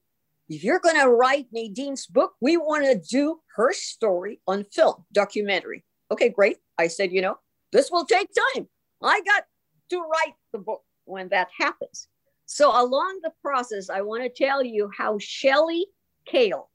if 0.49 0.63
you're 0.63 0.79
going 0.79 0.99
to 0.99 1.09
write 1.09 1.47
Nadine's 1.51 2.07
book, 2.07 2.33
we 2.41 2.57
want 2.57 2.85
to 2.85 2.99
do 2.99 3.39
her 3.55 3.73
story 3.73 4.41
on 4.47 4.63
film, 4.65 5.05
documentary. 5.11 5.83
Okay, 6.11 6.29
great. 6.29 6.57
I 6.77 6.87
said, 6.87 7.11
you 7.11 7.21
know, 7.21 7.37
this 7.71 7.89
will 7.91 8.05
take 8.05 8.29
time. 8.53 8.67
I 9.03 9.21
got 9.21 9.45
to 9.89 10.01
write 10.01 10.35
the 10.51 10.59
book 10.59 10.83
when 11.05 11.29
that 11.29 11.49
happens. 11.57 12.07
So, 12.45 12.69
along 12.69 13.19
the 13.23 13.33
process, 13.41 13.89
I 13.89 14.01
want 14.01 14.23
to 14.23 14.29
tell 14.29 14.63
you 14.63 14.89
how 14.95 15.17
Shelley 15.19 15.87
Kale 16.25 16.69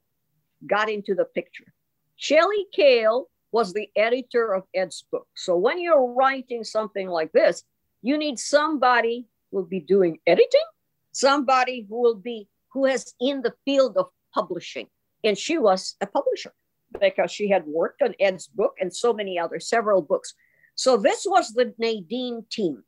got 0.67 0.89
into 0.89 1.15
the 1.15 1.25
picture. 1.25 1.73
Shelley 2.17 2.67
Kale 2.73 3.27
was 3.51 3.73
the 3.73 3.89
editor 3.95 4.53
of 4.53 4.63
Ed's 4.73 5.05
book. 5.11 5.27
So, 5.35 5.55
when 5.55 5.81
you're 5.81 6.13
writing 6.13 6.63
something 6.63 7.07
like 7.07 7.31
this, 7.31 7.63
you 8.01 8.17
need 8.17 8.37
somebody 8.37 9.27
who 9.49 9.57
will 9.57 9.65
be 9.65 9.79
doing 9.79 10.19
editing, 10.27 10.65
somebody 11.13 11.85
who 11.89 12.01
will 12.01 12.15
be 12.15 12.47
who 12.73 12.85
has 12.85 13.13
in 13.19 13.41
the 13.41 13.53
field 13.65 13.97
of 13.97 14.07
publishing. 14.33 14.87
And 15.23 15.37
she 15.37 15.57
was 15.57 15.95
a 16.01 16.07
publisher 16.07 16.53
because 16.99 17.31
she 17.31 17.49
had 17.49 17.65
worked 17.65 18.01
on 18.01 18.15
Ed's 18.19 18.47
book 18.47 18.75
and 18.79 18.93
so 18.93 19.13
many 19.13 19.37
other 19.37 19.59
several 19.59 20.01
books. 20.01 20.33
So 20.75 20.97
this 20.97 21.25
was 21.25 21.49
the 21.49 21.73
Nadine 21.77 22.45
team. 22.49 22.83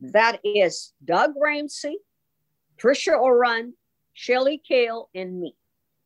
That 0.00 0.40
is 0.44 0.92
Doug 1.04 1.34
Ramsey, 1.40 1.98
Trisha 2.78 3.12
Aurand, 3.12 3.72
Shelley 4.12 4.60
Kale, 4.66 5.08
and 5.14 5.40
me. 5.40 5.54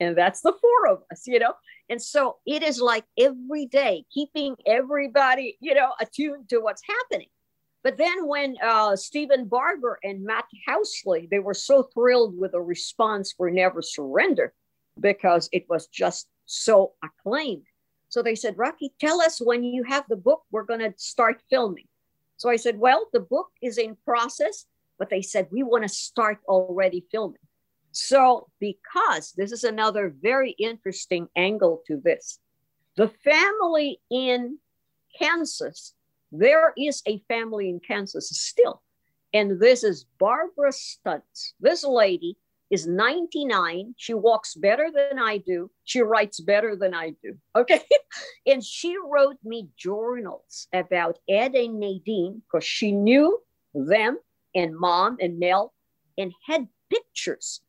And 0.00 0.16
that's 0.16 0.42
the 0.42 0.52
four 0.52 0.92
of 0.92 1.02
us, 1.10 1.26
you 1.26 1.38
know. 1.38 1.54
And 1.88 2.02
so 2.02 2.36
it 2.46 2.62
is 2.62 2.80
like 2.80 3.04
every 3.18 3.66
day 3.66 4.04
keeping 4.12 4.56
everybody, 4.66 5.56
you 5.60 5.74
know, 5.74 5.92
attuned 6.00 6.48
to 6.50 6.58
what's 6.58 6.82
happening. 6.86 7.28
But 7.82 7.96
then 7.96 8.26
when 8.26 8.56
uh, 8.62 8.96
Stephen 8.96 9.46
Barber 9.46 9.98
and 10.02 10.24
Matt 10.24 10.46
Housley, 10.68 11.30
they 11.30 11.38
were 11.38 11.54
so 11.54 11.84
thrilled 11.94 12.36
with 12.36 12.52
the 12.52 12.60
response 12.60 13.32
for 13.32 13.50
Never 13.50 13.80
Surrender 13.80 14.52
because 15.00 15.48
it 15.52 15.66
was 15.68 15.86
just 15.86 16.26
so 16.46 16.94
acclaimed. 17.04 17.62
So 18.16 18.22
they 18.22 18.34
said, 18.34 18.56
Rocky, 18.56 18.94
tell 18.98 19.20
us 19.20 19.42
when 19.42 19.62
you 19.62 19.82
have 19.82 20.06
the 20.08 20.16
book, 20.16 20.44
we're 20.50 20.62
going 20.62 20.80
to 20.80 20.94
start 20.96 21.42
filming. 21.50 21.86
So 22.38 22.48
I 22.48 22.56
said, 22.56 22.78
well, 22.78 23.08
the 23.12 23.20
book 23.20 23.48
is 23.60 23.76
in 23.76 23.94
process, 24.06 24.64
but 24.98 25.10
they 25.10 25.20
said, 25.20 25.48
we 25.50 25.62
want 25.62 25.82
to 25.82 25.88
start 25.90 26.38
already 26.48 27.04
filming. 27.10 27.36
So, 27.92 28.48
because 28.58 29.32
this 29.36 29.52
is 29.52 29.64
another 29.64 30.14
very 30.18 30.52
interesting 30.52 31.28
angle 31.36 31.82
to 31.88 31.98
this, 32.02 32.38
the 32.96 33.08
family 33.22 34.00
in 34.10 34.60
Kansas 35.20 35.92
there 36.32 36.72
is 36.78 37.02
a 37.06 37.18
family 37.28 37.68
in 37.68 37.80
Kansas 37.80 38.30
still. 38.30 38.82
And 39.34 39.60
this 39.60 39.84
is 39.84 40.06
Barbara 40.18 40.72
Stuntz. 40.72 41.52
This 41.60 41.84
lady 41.84 42.38
is 42.70 42.86
99. 42.86 43.94
She 43.96 44.14
walks 44.14 44.54
better 44.54 44.90
than 44.92 45.18
I 45.18 45.38
do. 45.38 45.70
She 45.84 46.00
writes 46.00 46.40
better 46.40 46.76
than 46.76 46.94
I 46.94 47.14
do. 47.22 47.36
Okay. 47.54 47.80
and 48.46 48.64
she 48.64 48.96
wrote 48.96 49.36
me 49.44 49.68
journals 49.76 50.68
about 50.72 51.18
Ed 51.28 51.54
and 51.54 51.78
Nadine 51.78 52.42
because 52.46 52.64
she 52.64 52.92
knew 52.92 53.40
them 53.74 54.18
and 54.54 54.76
mom 54.76 55.18
and 55.20 55.38
Nell 55.38 55.72
and 56.18 56.32
had 56.46 56.68
pictures 56.90 57.60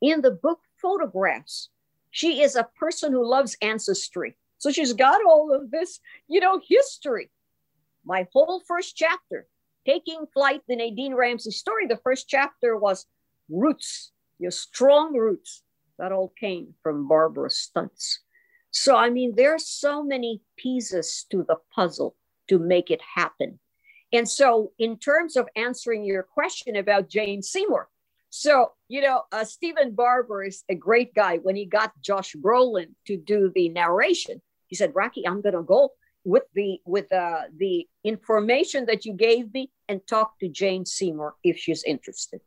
in 0.00 0.20
the 0.20 0.30
book 0.30 0.60
photographs. 0.80 1.70
She 2.10 2.42
is 2.42 2.56
a 2.56 2.68
person 2.78 3.12
who 3.12 3.26
loves 3.26 3.56
ancestry. 3.62 4.36
So 4.58 4.70
she's 4.70 4.92
got 4.92 5.24
all 5.24 5.52
of 5.52 5.70
this, 5.70 5.98
you 6.28 6.40
know, 6.40 6.60
history 6.68 7.30
my 8.04 8.26
whole 8.32 8.60
first 8.60 8.96
chapter, 8.96 9.46
Taking 9.86 10.26
Flight, 10.32 10.62
the 10.68 10.76
Nadine 10.76 11.14
Ramsey 11.14 11.50
story, 11.50 11.86
the 11.86 11.96
first 11.96 12.28
chapter 12.28 12.76
was 12.76 13.06
roots, 13.48 14.12
your 14.42 14.50
strong 14.50 15.16
roots. 15.16 15.62
That 15.98 16.12
all 16.12 16.32
came 16.38 16.74
from 16.82 17.06
Barbara 17.06 17.48
Stuntz. 17.48 18.18
So, 18.70 18.96
I 18.96 19.10
mean, 19.10 19.34
there's 19.36 19.68
so 19.68 20.02
many 20.02 20.42
pieces 20.56 21.26
to 21.30 21.44
the 21.46 21.58
puzzle 21.74 22.16
to 22.48 22.58
make 22.58 22.90
it 22.90 23.00
happen. 23.14 23.60
And 24.12 24.28
so, 24.28 24.72
in 24.78 24.98
terms 24.98 25.36
of 25.36 25.48
answering 25.54 26.04
your 26.04 26.22
question 26.22 26.76
about 26.76 27.08
Jane 27.08 27.42
Seymour, 27.42 27.88
so, 28.34 28.72
you 28.88 29.02
know, 29.02 29.24
uh, 29.30 29.44
Stephen 29.44 29.94
Barber 29.94 30.42
is 30.42 30.64
a 30.70 30.74
great 30.74 31.14
guy. 31.14 31.36
When 31.36 31.54
he 31.54 31.66
got 31.66 31.92
Josh 32.00 32.34
Brolin 32.34 32.94
to 33.06 33.18
do 33.18 33.52
the 33.54 33.68
narration, 33.68 34.40
he 34.68 34.74
said, 34.74 34.92
Rocky, 34.94 35.26
I'm 35.26 35.42
going 35.42 35.54
to 35.54 35.62
go 35.62 35.90
with 36.24 36.44
the 36.54 36.78
with 36.86 37.12
uh, 37.12 37.42
the 37.54 37.86
information 38.04 38.86
that 38.86 39.04
you 39.04 39.12
gave 39.12 39.52
me 39.52 39.70
and 39.88 40.00
talk 40.06 40.38
to 40.38 40.48
Jane 40.48 40.86
Seymour 40.86 41.34
if 41.44 41.58
she's 41.58 41.84
interested. 41.84 42.40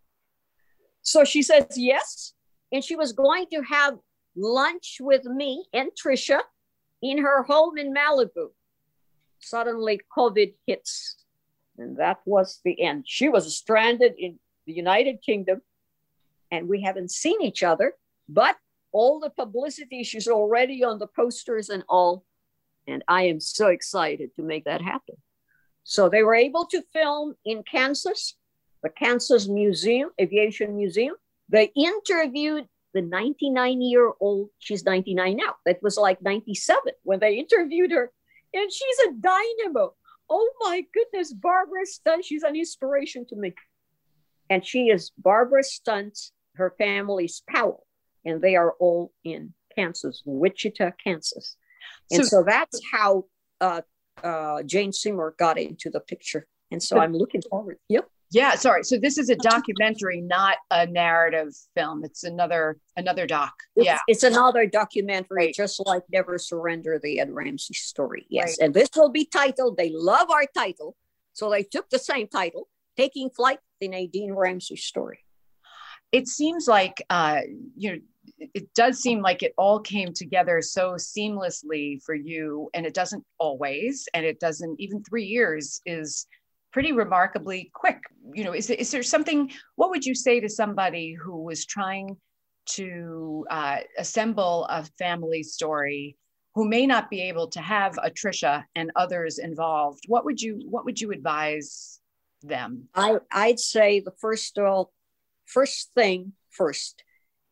So 1.05 1.23
she 1.23 1.43
says 1.43 1.67
yes, 1.77 2.33
and 2.71 2.83
she 2.83 2.95
was 2.95 3.13
going 3.13 3.45
to 3.53 3.61
have 3.61 3.97
lunch 4.35 4.97
with 4.99 5.23
me 5.23 5.65
and 5.71 5.91
Trisha 5.91 6.39
in 7.01 7.19
her 7.19 7.43
home 7.43 7.77
in 7.77 7.93
Malibu. 7.93 8.49
Suddenly, 9.39 10.01
COVID 10.17 10.55
hits, 10.65 11.23
and 11.77 11.97
that 11.97 12.19
was 12.25 12.59
the 12.65 12.81
end. 12.81 13.05
She 13.07 13.29
was 13.29 13.55
stranded 13.55 14.15
in 14.17 14.39
the 14.65 14.73
United 14.73 15.21
Kingdom, 15.21 15.61
and 16.51 16.67
we 16.67 16.81
haven't 16.81 17.11
seen 17.11 17.41
each 17.41 17.61
other. 17.61 17.93
But 18.27 18.57
all 18.91 19.19
the 19.19 19.29
publicity, 19.29 20.03
she's 20.03 20.27
already 20.27 20.83
on 20.83 20.97
the 20.99 21.07
posters 21.07 21.69
and 21.69 21.83
all 21.87 22.25
and 22.87 23.03
I 23.07 23.23
am 23.23 23.39
so 23.39 23.67
excited 23.67 24.35
to 24.35 24.43
make 24.43 24.65
that 24.65 24.81
happen. 24.81 25.15
So 25.83 26.09
they 26.09 26.23
were 26.23 26.35
able 26.35 26.65
to 26.67 26.83
film 26.93 27.35
in 27.45 27.63
Kansas, 27.63 28.35
the 28.85 28.91
Kansas 28.91 29.47
Museum, 29.47 30.11
Aviation 30.21 30.77
Museum. 30.77 31.15
They 31.49 31.71
interviewed 31.75 32.67
the 32.93 33.01
99 33.01 33.81
year 33.81 34.11
old, 34.19 34.49
she's 34.59 34.85
99 34.85 35.37
now. 35.37 35.55
That 35.65 35.81
was 35.81 35.97
like 35.97 36.21
97 36.21 36.93
when 37.01 37.19
they 37.19 37.39
interviewed 37.39 37.91
her. 37.91 38.11
And 38.53 38.71
she's 38.71 38.99
a 39.07 39.13
dynamo. 39.13 39.95
Oh 40.29 40.49
my 40.61 40.85
goodness, 40.93 41.33
Barbara 41.33 41.81
Stuntz, 41.85 42.25
She's 42.25 42.43
an 42.43 42.55
inspiration 42.55 43.25
to 43.29 43.35
me. 43.35 43.55
And 44.51 44.63
she 44.63 44.89
is 44.89 45.11
Barbara 45.17 45.63
Stuntz, 45.63 46.29
Her 46.53 46.75
family's 46.77 47.41
Powell, 47.49 47.87
and 48.23 48.39
they 48.39 48.55
are 48.55 48.73
all 48.79 49.11
in 49.23 49.55
Kansas, 49.75 50.21
Wichita, 50.25 50.91
Kansas. 51.03 51.57
And 52.11 52.23
so, 52.23 52.37
so 52.37 52.43
that's 52.45 52.79
how 52.91 53.25
uh, 53.59 53.81
uh, 54.23 54.61
Jane 54.61 54.93
Seymour 54.93 55.35
got 55.39 55.57
into 55.57 55.89
the 55.89 55.99
picture. 55.99 56.45
And 56.71 56.81
so 56.81 56.99
I'm 56.99 57.13
looking 57.13 57.41
forward. 57.49 57.77
Yep. 57.89 58.09
Yeah, 58.35 58.55
sorry. 58.55 58.83
So 58.83 58.97
this 58.97 59.17
is 59.17 59.29
a 59.29 59.35
documentary, 59.37 60.19
not 60.19 60.57
a 60.69 60.85
narrative 60.85 61.55
film. 61.73 62.03
It's 62.03 62.25
another 62.25 62.77
another 62.97 63.25
doc. 63.25 63.53
It's, 63.77 63.85
yeah, 63.85 63.99
it's 64.09 64.23
another 64.23 64.65
documentary, 64.65 65.45
right. 65.45 65.55
just 65.55 65.81
like 65.85 66.03
Never 66.11 66.37
Surrender, 66.37 66.99
the 67.01 67.21
Ed 67.21 67.31
Ramsey 67.31 67.75
story. 67.75 68.25
Yes, 68.29 68.57
right. 68.59 68.65
and 68.65 68.73
this 68.73 68.89
will 68.93 69.09
be 69.09 69.25
titled. 69.25 69.77
They 69.77 69.89
love 69.89 70.29
our 70.29 70.43
title, 70.53 70.97
so 71.31 71.49
they 71.49 71.63
took 71.63 71.89
the 71.89 71.97
same 71.97 72.27
title, 72.27 72.67
"Taking 72.97 73.29
Flight: 73.29 73.59
The 73.79 73.87
Nadine 73.87 74.33
Ramsey 74.33 74.75
Story." 74.75 75.19
It 76.11 76.27
seems 76.27 76.67
like 76.67 77.01
uh, 77.09 77.39
you 77.77 77.93
know 77.93 77.99
it 78.53 78.73
does 78.73 78.99
seem 78.99 79.21
like 79.21 79.43
it 79.43 79.53
all 79.57 79.79
came 79.79 80.11
together 80.11 80.61
so 80.61 80.95
seamlessly 80.95 82.03
for 82.03 82.15
you 82.15 82.69
and 82.73 82.85
it 82.85 82.93
doesn't 82.93 83.23
always 83.37 84.09
and 84.13 84.25
it 84.25 84.39
doesn't 84.41 84.77
even 84.79 85.01
three 85.03 85.23
years 85.23 85.79
is 85.85 86.25
pretty 86.75 86.91
remarkably 86.91 87.71
quick. 87.73 88.01
You 88.33 88.43
know 88.43 88.53
is, 88.53 88.69
is 88.69 88.91
there 88.91 89.01
something 89.01 89.49
what 89.77 89.91
would 89.91 90.05
you 90.05 90.13
say 90.13 90.41
to 90.41 90.49
somebody 90.49 91.13
who 91.13 91.41
was 91.41 91.65
trying 91.65 92.17
to 92.71 93.45
uh, 93.49 93.77
assemble 93.97 94.65
a 94.65 94.83
family 94.99 95.41
story 95.41 96.17
who 96.53 96.67
may 96.67 96.85
not 96.85 97.09
be 97.09 97.21
able 97.21 97.47
to 97.51 97.61
have 97.61 97.97
a 98.03 98.11
trisha 98.11 98.65
and 98.75 98.91
others 98.97 99.37
involved? 99.37 100.03
What 100.09 100.25
would 100.25 100.41
you 100.41 100.67
what 100.69 100.83
would 100.83 100.99
you 100.99 101.13
advise 101.13 102.01
them? 102.43 102.89
I, 102.93 103.19
i'd 103.31 103.59
say 103.59 104.01
the 104.01 104.17
first 104.19 104.59
all 104.59 104.91
first 105.45 105.91
thing 105.95 106.33
first 106.49 107.03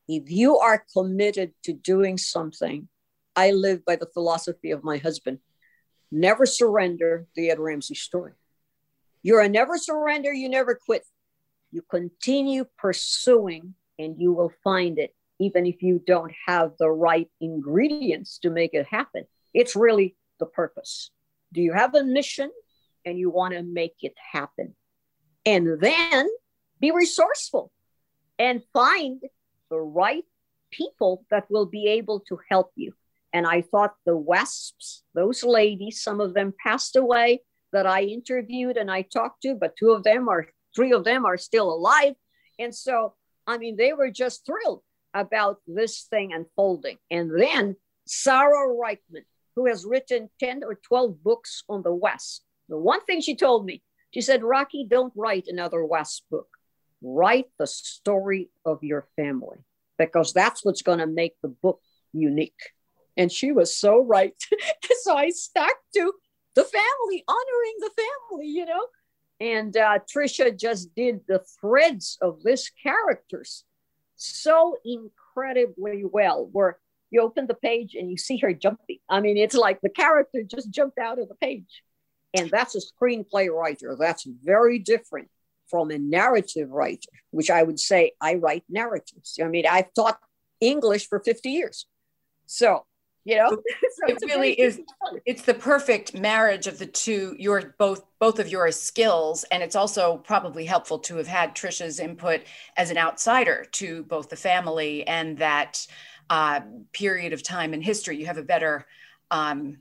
if 0.09 0.29
you 0.29 0.57
are 0.57 0.83
committed 0.91 1.53
to 1.63 1.71
doing 1.71 2.17
something, 2.17 2.89
I 3.37 3.51
live 3.51 3.85
by 3.85 3.95
the 3.95 4.11
philosophy 4.13 4.71
of 4.71 4.83
my 4.83 4.97
husband 4.97 5.39
never 6.11 6.45
surrender 6.45 7.25
the 7.35 7.49
Ed 7.49 7.59
Ramsey 7.59 7.95
story. 7.95 8.33
You're 9.23 9.41
a 9.41 9.49
never 9.49 9.77
surrender, 9.77 10.33
you 10.33 10.49
never 10.49 10.75
quit. 10.75 11.05
You 11.71 11.81
continue 11.89 12.65
pursuing 12.77 13.73
and 13.97 14.19
you 14.19 14.33
will 14.33 14.51
find 14.63 14.99
it, 14.99 15.15
even 15.39 15.65
if 15.65 15.81
you 15.81 16.01
don't 16.05 16.33
have 16.45 16.73
the 16.77 16.91
right 16.91 17.29
ingredients 17.39 18.37
to 18.39 18.49
make 18.49 18.73
it 18.73 18.85
happen. 18.85 19.23
It's 19.53 19.75
really 19.75 20.15
the 20.39 20.45
purpose. 20.45 21.09
Do 21.53 21.61
you 21.61 21.73
have 21.73 21.95
a 21.95 22.03
mission 22.03 22.51
and 23.05 23.17
you 23.17 23.29
want 23.29 23.53
to 23.53 23.63
make 23.63 23.95
it 24.01 24.13
happen? 24.31 24.75
And 25.45 25.79
then 25.79 26.27
be 26.79 26.91
resourceful 26.91 27.71
and 28.37 28.61
find 28.73 29.21
the 29.69 29.79
right 29.79 30.25
people 30.71 31.25
that 31.31 31.49
will 31.49 31.65
be 31.65 31.87
able 31.87 32.19
to 32.27 32.39
help 32.49 32.71
you. 32.75 32.93
And 33.31 33.47
I 33.47 33.61
thought 33.61 33.95
the 34.05 34.17
WASPs, 34.17 35.03
those 35.15 35.43
ladies, 35.43 36.03
some 36.03 36.19
of 36.19 36.33
them 36.33 36.53
passed 36.63 36.95
away 36.95 37.41
that 37.73 37.85
I 37.85 38.03
interviewed 38.03 38.77
and 38.77 38.89
I 38.89 39.01
talked 39.01 39.41
to, 39.41 39.55
but 39.55 39.75
two 39.75 39.91
of 39.91 40.03
them 40.03 40.29
are, 40.29 40.47
three 40.75 40.93
of 40.93 41.03
them 41.03 41.25
are 41.25 41.37
still 41.37 41.73
alive. 41.73 42.13
And 42.59 42.73
so, 42.73 43.15
I 43.45 43.57
mean, 43.57 43.75
they 43.75 43.93
were 43.93 44.11
just 44.11 44.45
thrilled. 44.45 44.83
about 45.15 45.57
this 45.67 46.07
thing 46.09 46.33
unfolding. 46.33 46.97
And 47.11 47.29
then 47.39 47.75
Sarah 48.07 48.73
Rickman, 48.73 49.25
who 49.55 49.67
has 49.67 49.85
written 49.85 50.29
10 50.39 50.63
or 50.63 50.75
12 50.75 51.23
books 51.23 51.63
on 51.69 51.83
the 51.83 51.93
WASP, 51.93 52.41
the 52.69 52.77
one 52.77 53.03
thing 53.05 53.21
she 53.21 53.35
told 53.35 53.65
me, 53.65 53.83
she 54.11 54.21
said, 54.21 54.43
Rocky, 54.43 54.87
don't 54.89 55.13
write 55.15 55.45
another 55.47 55.85
WASP 55.85 56.23
book. 56.31 56.47
Write 57.01 57.47
the 57.59 57.67
story 57.67 58.49
of 58.65 58.83
your 58.83 59.07
family 59.15 59.57
because 59.97 60.33
that's 60.33 60.63
what's 60.63 60.81
going 60.81 60.99
to 60.99 61.07
make 61.07 61.35
the 61.41 61.49
book 61.49 61.81
unique. 62.13 62.71
And 63.17 63.31
she 63.31 63.51
was 63.51 63.77
so 63.77 64.03
right. 64.03 64.33
so 65.01 65.15
I 65.15 65.29
stuck 65.29 65.75
to 65.95 66.13
the 66.55 66.63
family, 66.63 67.23
honoring 67.27 67.75
the 67.79 67.91
family, 67.97 68.47
you 68.47 68.65
know. 68.65 68.87
And 69.39 69.75
uh, 69.75 69.99
Trisha 69.99 70.57
just 70.57 70.93
did 70.95 71.21
the 71.27 71.43
threads 71.59 72.17
of 72.21 72.43
this 72.43 72.69
characters 72.69 73.65
so 74.15 74.77
incredibly 74.85 76.03
well, 76.05 76.47
where 76.51 76.77
you 77.09 77.21
open 77.21 77.47
the 77.47 77.53
page 77.53 77.95
and 77.95 78.09
you 78.09 78.17
see 78.17 78.37
her 78.37 78.53
jumping. 78.53 78.99
I 79.09 79.19
mean, 79.19 79.37
it's 79.37 79.55
like 79.55 79.81
the 79.81 79.89
character 79.89 80.43
just 80.43 80.71
jumped 80.71 80.97
out 80.97 81.19
of 81.19 81.27
the 81.27 81.35
page. 81.35 81.83
And 82.33 82.49
that's 82.49 82.75
a 82.75 82.79
screenplay 82.79 83.49
writer. 83.49 83.95
That's 83.99 84.25
very 84.43 84.79
different 84.79 85.29
from 85.67 85.91
a 85.91 85.99
narrative 85.99 86.69
writer, 86.71 87.09
which 87.31 87.49
I 87.49 87.63
would 87.63 87.79
say 87.79 88.13
I 88.19 88.35
write 88.35 88.63
narratives. 88.69 89.39
I 89.41 89.47
mean, 89.47 89.65
I've 89.69 89.93
taught 89.93 90.19
English 90.59 91.07
for 91.07 91.19
50 91.19 91.49
years. 91.49 91.85
So 92.45 92.85
you 93.25 93.37
know? 93.37 93.49
So 93.49 93.57
it 94.07 94.19
really 94.25 94.59
is 94.59 94.81
it's 95.25 95.43
the 95.43 95.53
perfect 95.53 96.13
marriage 96.13 96.67
of 96.67 96.77
the 96.77 96.85
two 96.85 97.35
your 97.39 97.73
both 97.77 98.03
both 98.19 98.39
of 98.39 98.49
your 98.49 98.71
skills 98.71 99.43
and 99.45 99.63
it's 99.63 99.75
also 99.75 100.17
probably 100.17 100.65
helpful 100.65 100.99
to 100.99 101.15
have 101.17 101.27
had 101.27 101.55
trisha's 101.55 101.99
input 101.99 102.41
as 102.77 102.91
an 102.91 102.97
outsider 102.97 103.65
to 103.71 104.03
both 104.03 104.29
the 104.29 104.35
family 104.35 105.05
and 105.07 105.37
that 105.37 105.85
uh, 106.29 106.61
period 106.91 107.33
of 107.33 107.43
time 107.43 107.73
in 107.73 107.81
history. 107.81 108.17
You 108.17 108.25
have 108.25 108.37
a 108.37 108.43
better 108.43 108.85
um, 109.31 109.77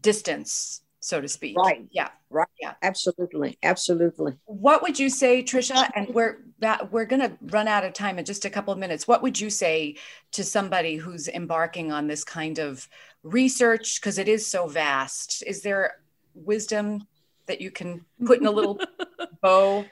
distance 0.00 0.81
so 1.02 1.20
to 1.20 1.26
speak. 1.26 1.56
Right. 1.56 1.84
Yeah. 1.90 2.10
Right. 2.30 2.46
Yeah. 2.60 2.74
Absolutely. 2.80 3.58
Absolutely. 3.64 4.34
What 4.44 4.82
would 4.82 5.00
you 5.00 5.10
say, 5.10 5.42
Trisha? 5.42 5.90
And 5.96 6.08
we're 6.14 6.38
that 6.60 6.92
we're 6.92 7.06
going 7.06 7.20
to 7.20 7.36
run 7.50 7.66
out 7.66 7.84
of 7.84 7.92
time 7.92 8.20
in 8.20 8.24
just 8.24 8.44
a 8.44 8.50
couple 8.50 8.72
of 8.72 8.78
minutes. 8.78 9.08
What 9.08 9.20
would 9.20 9.38
you 9.38 9.50
say 9.50 9.96
to 10.30 10.44
somebody 10.44 10.96
who's 10.96 11.26
embarking 11.26 11.90
on 11.90 12.06
this 12.06 12.22
kind 12.22 12.60
of 12.60 12.88
research 13.24 14.00
because 14.00 14.16
it 14.16 14.28
is 14.28 14.46
so 14.46 14.68
vast? 14.68 15.42
Is 15.44 15.62
there 15.62 15.96
wisdom 16.34 17.08
that 17.46 17.60
you 17.60 17.72
can 17.72 18.04
put 18.24 18.38
in 18.38 18.46
a 18.46 18.52
little 18.52 18.78
bow? 19.42 19.84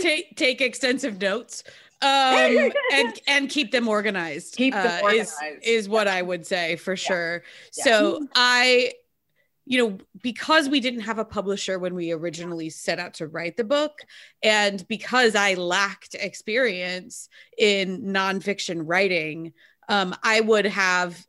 Take 0.00 0.36
take 0.36 0.62
extensive 0.62 1.20
notes 1.20 1.64
um 2.02 2.70
and 2.92 3.20
and 3.26 3.48
keep 3.48 3.72
them 3.72 3.88
organized 3.88 4.54
keep 4.54 4.74
them 4.74 4.86
uh, 4.86 5.02
organized. 5.02 5.32
is 5.62 5.66
is 5.66 5.88
what 5.88 6.06
i 6.06 6.20
would 6.20 6.46
say 6.46 6.76
for 6.76 6.92
yeah. 6.92 6.94
sure 6.96 7.42
yeah. 7.74 7.84
so 7.84 8.28
i 8.34 8.92
you 9.66 9.78
know, 9.78 9.98
because 10.22 10.68
we 10.68 10.78
didn't 10.78 11.00
have 11.00 11.18
a 11.18 11.24
publisher 11.24 11.78
when 11.78 11.94
we 11.94 12.12
originally 12.12 12.70
set 12.70 13.00
out 13.00 13.14
to 13.14 13.26
write 13.26 13.56
the 13.56 13.64
book, 13.64 13.98
and 14.42 14.86
because 14.86 15.34
I 15.34 15.54
lacked 15.54 16.14
experience 16.14 17.28
in 17.58 18.02
nonfiction 18.04 18.82
writing, 18.84 19.52
um, 19.88 20.14
I 20.22 20.40
would 20.40 20.66
have, 20.66 21.26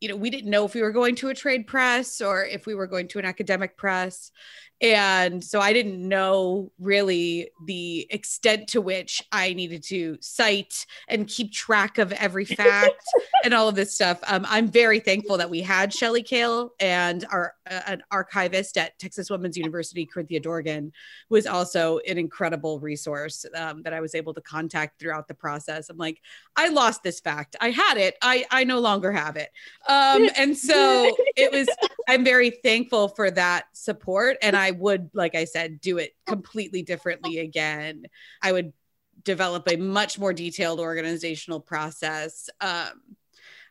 you 0.00 0.08
know, 0.08 0.16
we 0.16 0.30
didn't 0.30 0.50
know 0.50 0.64
if 0.64 0.74
we 0.74 0.82
were 0.82 0.92
going 0.92 1.16
to 1.16 1.30
a 1.30 1.34
trade 1.34 1.66
press 1.66 2.20
or 2.20 2.44
if 2.44 2.64
we 2.64 2.76
were 2.76 2.86
going 2.86 3.08
to 3.08 3.18
an 3.18 3.24
academic 3.24 3.76
press 3.76 4.30
and 4.80 5.42
so 5.42 5.60
i 5.60 5.72
didn't 5.72 6.06
know 6.06 6.70
really 6.78 7.50
the 7.66 8.06
extent 8.10 8.68
to 8.68 8.80
which 8.80 9.22
i 9.32 9.52
needed 9.52 9.82
to 9.82 10.16
cite 10.20 10.86
and 11.08 11.26
keep 11.26 11.52
track 11.52 11.98
of 11.98 12.12
every 12.12 12.44
fact 12.44 13.02
and 13.44 13.54
all 13.54 13.68
of 13.68 13.74
this 13.74 13.94
stuff. 13.94 14.20
Um, 14.26 14.46
i'm 14.48 14.68
very 14.68 15.00
thankful 15.00 15.38
that 15.38 15.50
we 15.50 15.60
had 15.60 15.92
shelly 15.92 16.22
kale 16.22 16.72
and 16.80 17.24
our 17.30 17.54
uh, 17.70 17.80
an 17.86 18.02
archivist 18.10 18.76
at 18.76 18.98
texas 18.98 19.30
women's 19.30 19.56
university 19.56 20.06
corinthia 20.06 20.42
dorgan 20.42 20.92
was 21.28 21.46
also 21.46 21.98
an 22.08 22.18
incredible 22.18 22.80
resource 22.80 23.44
um, 23.54 23.82
that 23.82 23.92
i 23.92 24.00
was 24.00 24.14
able 24.14 24.34
to 24.34 24.40
contact 24.40 24.98
throughout 24.98 25.28
the 25.28 25.34
process. 25.34 25.88
I'm 25.88 25.96
like 25.96 26.20
i 26.56 26.68
lost 26.68 27.02
this 27.02 27.20
fact. 27.20 27.56
I 27.60 27.70
had 27.70 27.96
it. 27.96 28.16
I 28.22 28.44
i 28.50 28.64
no 28.64 28.80
longer 28.80 29.12
have 29.12 29.36
it. 29.36 29.50
Um, 29.88 30.28
and 30.36 30.56
so 30.56 31.14
it 31.36 31.52
was 31.52 31.68
i'm 32.08 32.24
very 32.24 32.50
thankful 32.50 33.08
for 33.08 33.30
that 33.30 33.66
support. 33.72 34.36
And 34.42 34.56
i 34.56 34.67
I 34.68 34.72
would, 34.72 35.10
like 35.14 35.34
I 35.34 35.44
said, 35.44 35.80
do 35.80 35.96
it 35.96 36.14
completely 36.26 36.82
differently 36.82 37.38
again. 37.38 38.04
I 38.42 38.52
would 38.52 38.72
develop 39.24 39.66
a 39.68 39.76
much 39.76 40.18
more 40.18 40.34
detailed 40.34 40.78
organizational 40.78 41.60
process. 41.60 42.50
Um, 42.60 43.00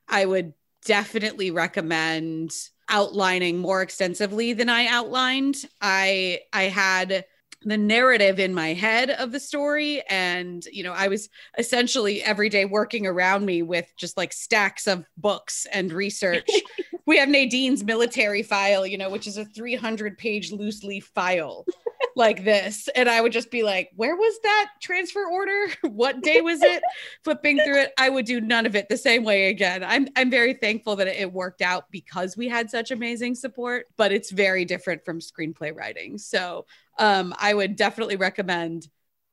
I 0.08 0.26
would 0.26 0.54
definitely 0.86 1.52
recommend 1.52 2.52
outlining 2.90 3.60
more 3.60 3.82
extensively 3.82 4.54
than 4.54 4.70
I 4.70 4.88
outlined. 4.88 5.58
I 5.82 6.40
I 6.52 6.64
had 6.64 7.26
the 7.64 7.78
narrative 7.78 8.40
in 8.40 8.54
my 8.54 8.74
head 8.74 9.10
of 9.10 9.32
the 9.32 9.40
story. 9.40 10.04
And 10.10 10.64
you 10.72 10.84
know 10.84 10.94
i 10.94 11.08
was 11.08 11.30
essentially 11.58 12.24
every 12.24 12.50
day 12.50 12.66
working 12.66 13.06
around 13.06 13.46
me 13.46 13.62
with 13.62 13.92
just 13.98 14.18
like 14.18 14.34
stacks 14.34 14.88
of 14.88 15.06
books 15.18 15.66
and 15.72 15.92
research. 15.92 16.50
We 17.06 17.20
have 17.20 17.30
nadine's 17.30 17.86
military 17.86 18.44
file 18.44 18.86
you 18.86 18.98
know 18.98 19.10
which 19.10 19.28
is 19.28 19.38
a 19.38 19.46
300 19.46 20.18
page 20.18 20.52
loose 20.52 20.84
leaf 20.84 21.10
file 21.16 21.66
like 22.18 22.44
this. 22.44 22.90
And 22.96 23.08
i 23.08 23.22
would 23.22 23.32
just 23.32 23.50
be 23.50 23.64
like 23.64 23.92
where 23.96 24.16
was 24.16 24.40
that 24.44 24.72
transfer 24.82 25.26
order? 25.26 25.68
What 25.84 26.22
day 26.22 26.42
was 26.42 26.62
it? 26.62 26.84
Flipping 27.24 27.60
through 27.60 27.80
it 27.82 27.94
i 27.98 28.10
would 28.10 28.26
do 28.26 28.42
none 28.42 28.66
of 28.66 28.76
it 28.76 28.90
the 28.90 28.98
same 28.98 29.24
way 29.24 29.50
again. 29.50 29.84
I'm 29.84 30.10
i'm 30.18 30.30
very 30.30 30.54
thankful 30.54 30.98
that 30.98 31.08
it 31.08 31.32
worked 31.32 31.62
out 31.62 31.86
because 31.92 32.36
we 32.36 32.50
had 32.50 32.70
such 32.70 32.92
amazing 32.92 33.36
support 33.36 33.86
but 33.96 34.12
it's 34.12 34.32
very 34.32 34.66
different 34.66 35.06
from 35.06 35.20
screenplay 35.20 35.74
writing. 35.74 36.18
So 36.18 36.66
um, 36.98 37.34
I 37.38 37.54
would 37.54 37.76
definitely 37.76 38.16
recommend 38.16 38.88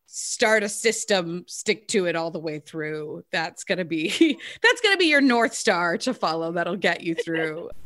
start 0.07 0.63
a 0.63 0.69
system, 0.69 1.45
stick 1.49 1.89
to 1.89 2.07
it 2.07 2.15
all 2.15 2.31
the 2.31 2.39
way 2.39 2.61
through. 2.61 3.25
That's 3.33 3.65
to 3.65 3.85
be 3.85 4.09
that's 4.63 4.81
to 4.95 4.97
be 4.97 5.07
your 5.07 5.21
north 5.21 5.55
star 5.55 5.99
to 5.99 6.15
follow 6.15 6.53
that'll 6.53 6.77
get 6.77 7.03
you 7.03 7.15
through. 7.15 7.71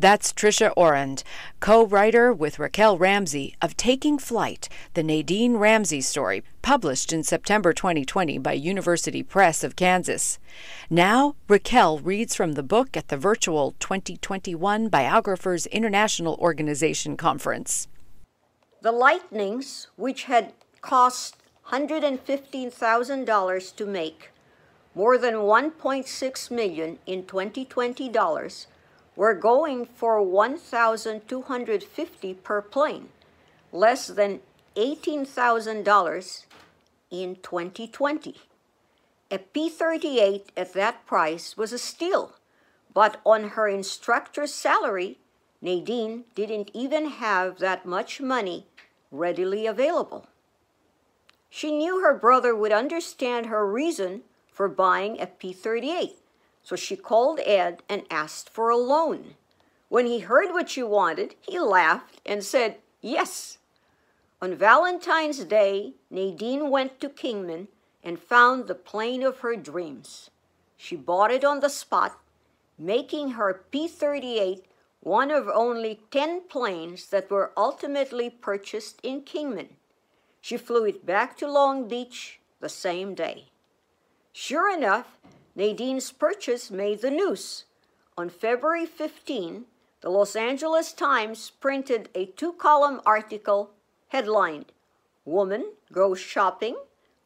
That's 0.00 0.32
Trisha 0.32 0.74
Aurand, 0.78 1.22
co 1.60 1.84
writer 1.84 2.32
with 2.32 2.58
Raquel 2.58 2.96
Ramsey 2.96 3.54
of 3.60 3.76
Taking 3.76 4.16
Flight, 4.16 4.66
the 4.94 5.02
Nadine 5.02 5.58
Ramsey 5.58 6.00
story, 6.00 6.42
published 6.62 7.12
in 7.12 7.22
September 7.22 7.74
2020 7.74 8.38
by 8.38 8.54
University 8.54 9.22
Press 9.22 9.62
of 9.62 9.76
Kansas. 9.76 10.38
Now, 10.88 11.36
Raquel 11.48 11.98
reads 11.98 12.34
from 12.34 12.52
the 12.52 12.62
book 12.62 12.96
at 12.96 13.08
the 13.08 13.18
virtual 13.18 13.74
2021 13.78 14.88
Biographers 14.88 15.66
International 15.66 16.34
Organization 16.36 17.18
Conference. 17.18 17.86
The 18.82 18.92
lightnings, 18.92 19.88
which 19.96 20.24
had 20.24 20.54
cost 20.80 21.36
$115,000 21.68 23.76
to 23.76 23.86
make, 23.86 24.30
more 24.94 25.18
than 25.18 25.34
1.6 25.34 26.50
million 26.50 26.98
in 27.04 27.26
2020 27.26 28.08
dollars, 28.08 28.68
were 29.14 29.34
going 29.34 29.84
for 29.84 30.22
1,250 30.22 32.34
per 32.34 32.62
plane, 32.62 33.10
less 33.70 34.06
than 34.06 34.40
$18,000 34.76 36.44
in 37.10 37.36
2020. 37.36 38.40
A 39.30 39.38
P-38 39.38 40.44
at 40.56 40.72
that 40.72 41.04
price 41.06 41.54
was 41.54 41.74
a 41.74 41.78
steal, 41.78 42.32
but 42.94 43.20
on 43.26 43.50
her 43.50 43.68
instructor's 43.68 44.54
salary, 44.54 45.18
Nadine 45.60 46.24
didn't 46.34 46.70
even 46.72 47.10
have 47.10 47.58
that 47.58 47.84
much 47.84 48.22
money 48.22 48.64
readily 49.10 49.66
available. 49.66 50.26
She 51.48 51.72
knew 51.72 52.00
her 52.00 52.14
brother 52.14 52.54
would 52.54 52.72
understand 52.72 53.46
her 53.46 53.66
reason 53.66 54.22
for 54.52 54.68
buying 54.68 55.20
a 55.20 55.26
P 55.26 55.52
38, 55.52 56.16
so 56.62 56.76
she 56.76 56.96
called 56.96 57.40
Ed 57.44 57.82
and 57.88 58.04
asked 58.10 58.48
for 58.48 58.70
a 58.70 58.76
loan. 58.76 59.34
When 59.88 60.06
he 60.06 60.20
heard 60.20 60.52
what 60.52 60.70
she 60.70 60.82
wanted, 60.82 61.34
he 61.40 61.58
laughed 61.58 62.20
and 62.24 62.44
said, 62.44 62.76
Yes. 63.00 63.58
On 64.40 64.54
Valentine's 64.54 65.44
Day, 65.44 65.94
Nadine 66.10 66.70
went 66.70 67.00
to 67.00 67.08
Kingman 67.08 67.68
and 68.04 68.18
found 68.18 68.66
the 68.66 68.74
plane 68.74 69.22
of 69.22 69.40
her 69.40 69.56
dreams. 69.56 70.30
She 70.76 70.96
bought 70.96 71.32
it 71.32 71.44
on 71.44 71.60
the 71.60 71.68
spot, 71.68 72.18
making 72.78 73.32
her 73.32 73.64
P 73.70 73.88
38 73.88 74.64
one 75.00 75.30
of 75.30 75.48
only 75.48 76.00
10 76.10 76.42
planes 76.48 77.06
that 77.06 77.30
were 77.30 77.52
ultimately 77.56 78.28
purchased 78.28 79.00
in 79.02 79.22
Kingman. 79.22 79.76
She 80.40 80.56
flew 80.56 80.84
it 80.84 81.06
back 81.06 81.36
to 81.38 81.50
Long 81.50 81.88
Beach 81.88 82.40
the 82.60 82.68
same 82.68 83.14
day. 83.14 83.46
Sure 84.32 84.72
enough, 84.72 85.18
Nadine's 85.54 86.12
purchase 86.12 86.70
made 86.70 87.00
the 87.00 87.10
news. 87.10 87.64
On 88.16 88.28
February 88.28 88.86
15, 88.86 89.64
the 90.02 90.10
Los 90.10 90.36
Angeles 90.36 90.92
Times 90.92 91.50
printed 91.50 92.08
a 92.14 92.26
two 92.26 92.52
column 92.52 93.00
article 93.04 93.70
headlined 94.08 94.72
Woman 95.24 95.72
Goes 95.92 96.20
Shopping, 96.20 96.76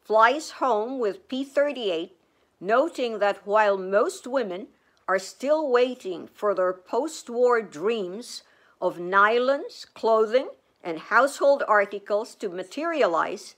Flies 0.01 0.51
Home 0.61 0.99
with 0.99 1.27
P 1.27 1.43
38, 1.43 2.15
noting 2.59 3.19
that 3.19 3.45
while 3.45 3.77
most 3.77 4.27
women 4.27 4.67
are 5.07 5.19
still 5.19 5.69
waiting 5.69 6.27
for 6.27 6.53
their 6.53 6.73
post 6.73 7.29
war 7.29 7.61
dreams 7.61 8.43
of 8.81 8.97
nylons, 8.97 9.85
clothing, 9.93 10.49
and 10.83 10.99
household 10.99 11.63
articles 11.67 12.35
to 12.35 12.49
materialize, 12.49 13.55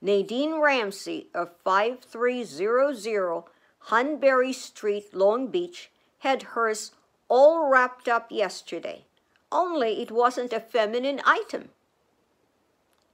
Nadine 0.00 0.60
Ramsey 0.60 1.28
of 1.34 1.50
5300 1.64 3.44
Hunbury 3.90 4.52
Street, 4.52 5.12
Long 5.14 5.48
Beach, 5.48 5.90
had 6.20 6.42
hers 6.54 6.92
all 7.28 7.68
wrapped 7.68 8.08
up 8.08 8.30
yesterday, 8.30 9.04
only 9.50 10.00
it 10.02 10.10
wasn't 10.10 10.52
a 10.52 10.60
feminine 10.60 11.20
item. 11.24 11.70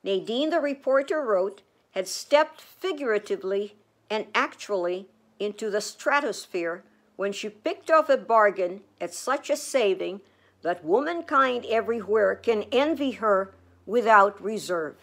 Nadine, 0.03 0.51
the 0.51 0.61
reporter 0.61 1.23
wrote, 1.23 1.63
had 1.93 2.09
stepped 2.09 2.61
figuratively 2.61 3.77
and 4.11 4.27
actually 4.35 5.09
into 5.39 5.71
the 5.71 5.81
stratosphere 5.81 6.83
when 7.17 7.33
she 7.33 7.49
picked 7.49 7.91
off 7.91 8.09
a 8.09 8.17
bargain 8.17 8.81
at 9.01 9.15
such 9.15 9.51
a 9.51 9.57
saving 9.57 10.21
that 10.63 10.85
womankind 10.85 11.65
everywhere 11.69 12.35
can 12.35 12.65
envy 12.73 13.13
her 13.13 13.53
without 13.87 14.43
reserve. 14.43 14.97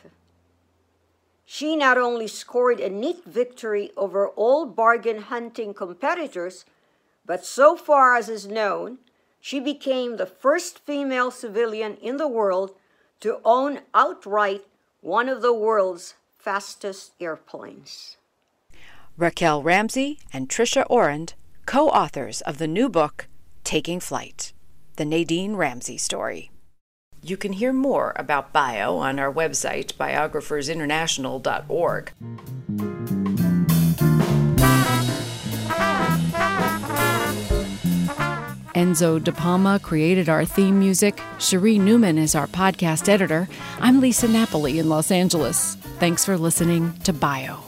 She 1.45 1.75
not 1.75 1.97
only 1.97 2.27
scored 2.27 2.79
a 2.79 2.89
neat 2.89 3.25
victory 3.25 3.91
over 3.97 4.29
all 4.29 4.65
bargain 4.65 5.23
hunting 5.23 5.73
competitors, 5.73 6.65
but 7.25 7.45
so 7.45 7.75
far 7.75 8.15
as 8.15 8.29
is 8.29 8.47
known, 8.47 8.99
she 9.39 9.59
became 9.59 10.17
the 10.17 10.25
first 10.25 10.79
female 10.79 11.31
civilian 11.31 11.97
in 11.97 12.17
the 12.17 12.27
world 12.27 12.75
to 13.19 13.39
own 13.43 13.81
outright 13.93 14.63
one 15.01 15.27
of 15.27 15.41
the 15.41 15.53
world's 15.53 16.15
fastest 16.37 17.11
airplanes. 17.19 18.17
Raquel 19.17 19.61
Ramsey 19.61 20.19
and 20.31 20.49
Trisha 20.49 20.87
Aurand, 20.87 21.33
co 21.71 21.87
authors 21.87 22.41
of 22.41 22.57
the 22.57 22.67
new 22.67 22.89
book, 22.89 23.29
Taking 23.63 24.01
Flight 24.01 24.51
The 24.97 25.05
Nadine 25.05 25.55
Ramsey 25.55 25.97
Story. 25.97 26.51
You 27.23 27.37
can 27.37 27.53
hear 27.53 27.71
more 27.71 28.11
about 28.17 28.51
bio 28.51 28.97
on 28.97 29.19
our 29.19 29.31
website, 29.31 29.93
biographersinternational.org. 29.93 32.11
Enzo 38.75 39.23
De 39.23 39.31
Palma 39.31 39.79
created 39.81 40.27
our 40.27 40.43
theme 40.43 40.77
music. 40.77 41.21
Cherie 41.39 41.79
Newman 41.79 42.17
is 42.17 42.35
our 42.35 42.47
podcast 42.47 43.07
editor. 43.07 43.47
I'm 43.79 44.01
Lisa 44.01 44.27
Napoli 44.27 44.79
in 44.79 44.89
Los 44.89 45.09
Angeles. 45.09 45.75
Thanks 45.99 46.25
for 46.25 46.37
listening 46.37 46.91
to 47.05 47.13
Bio. 47.13 47.61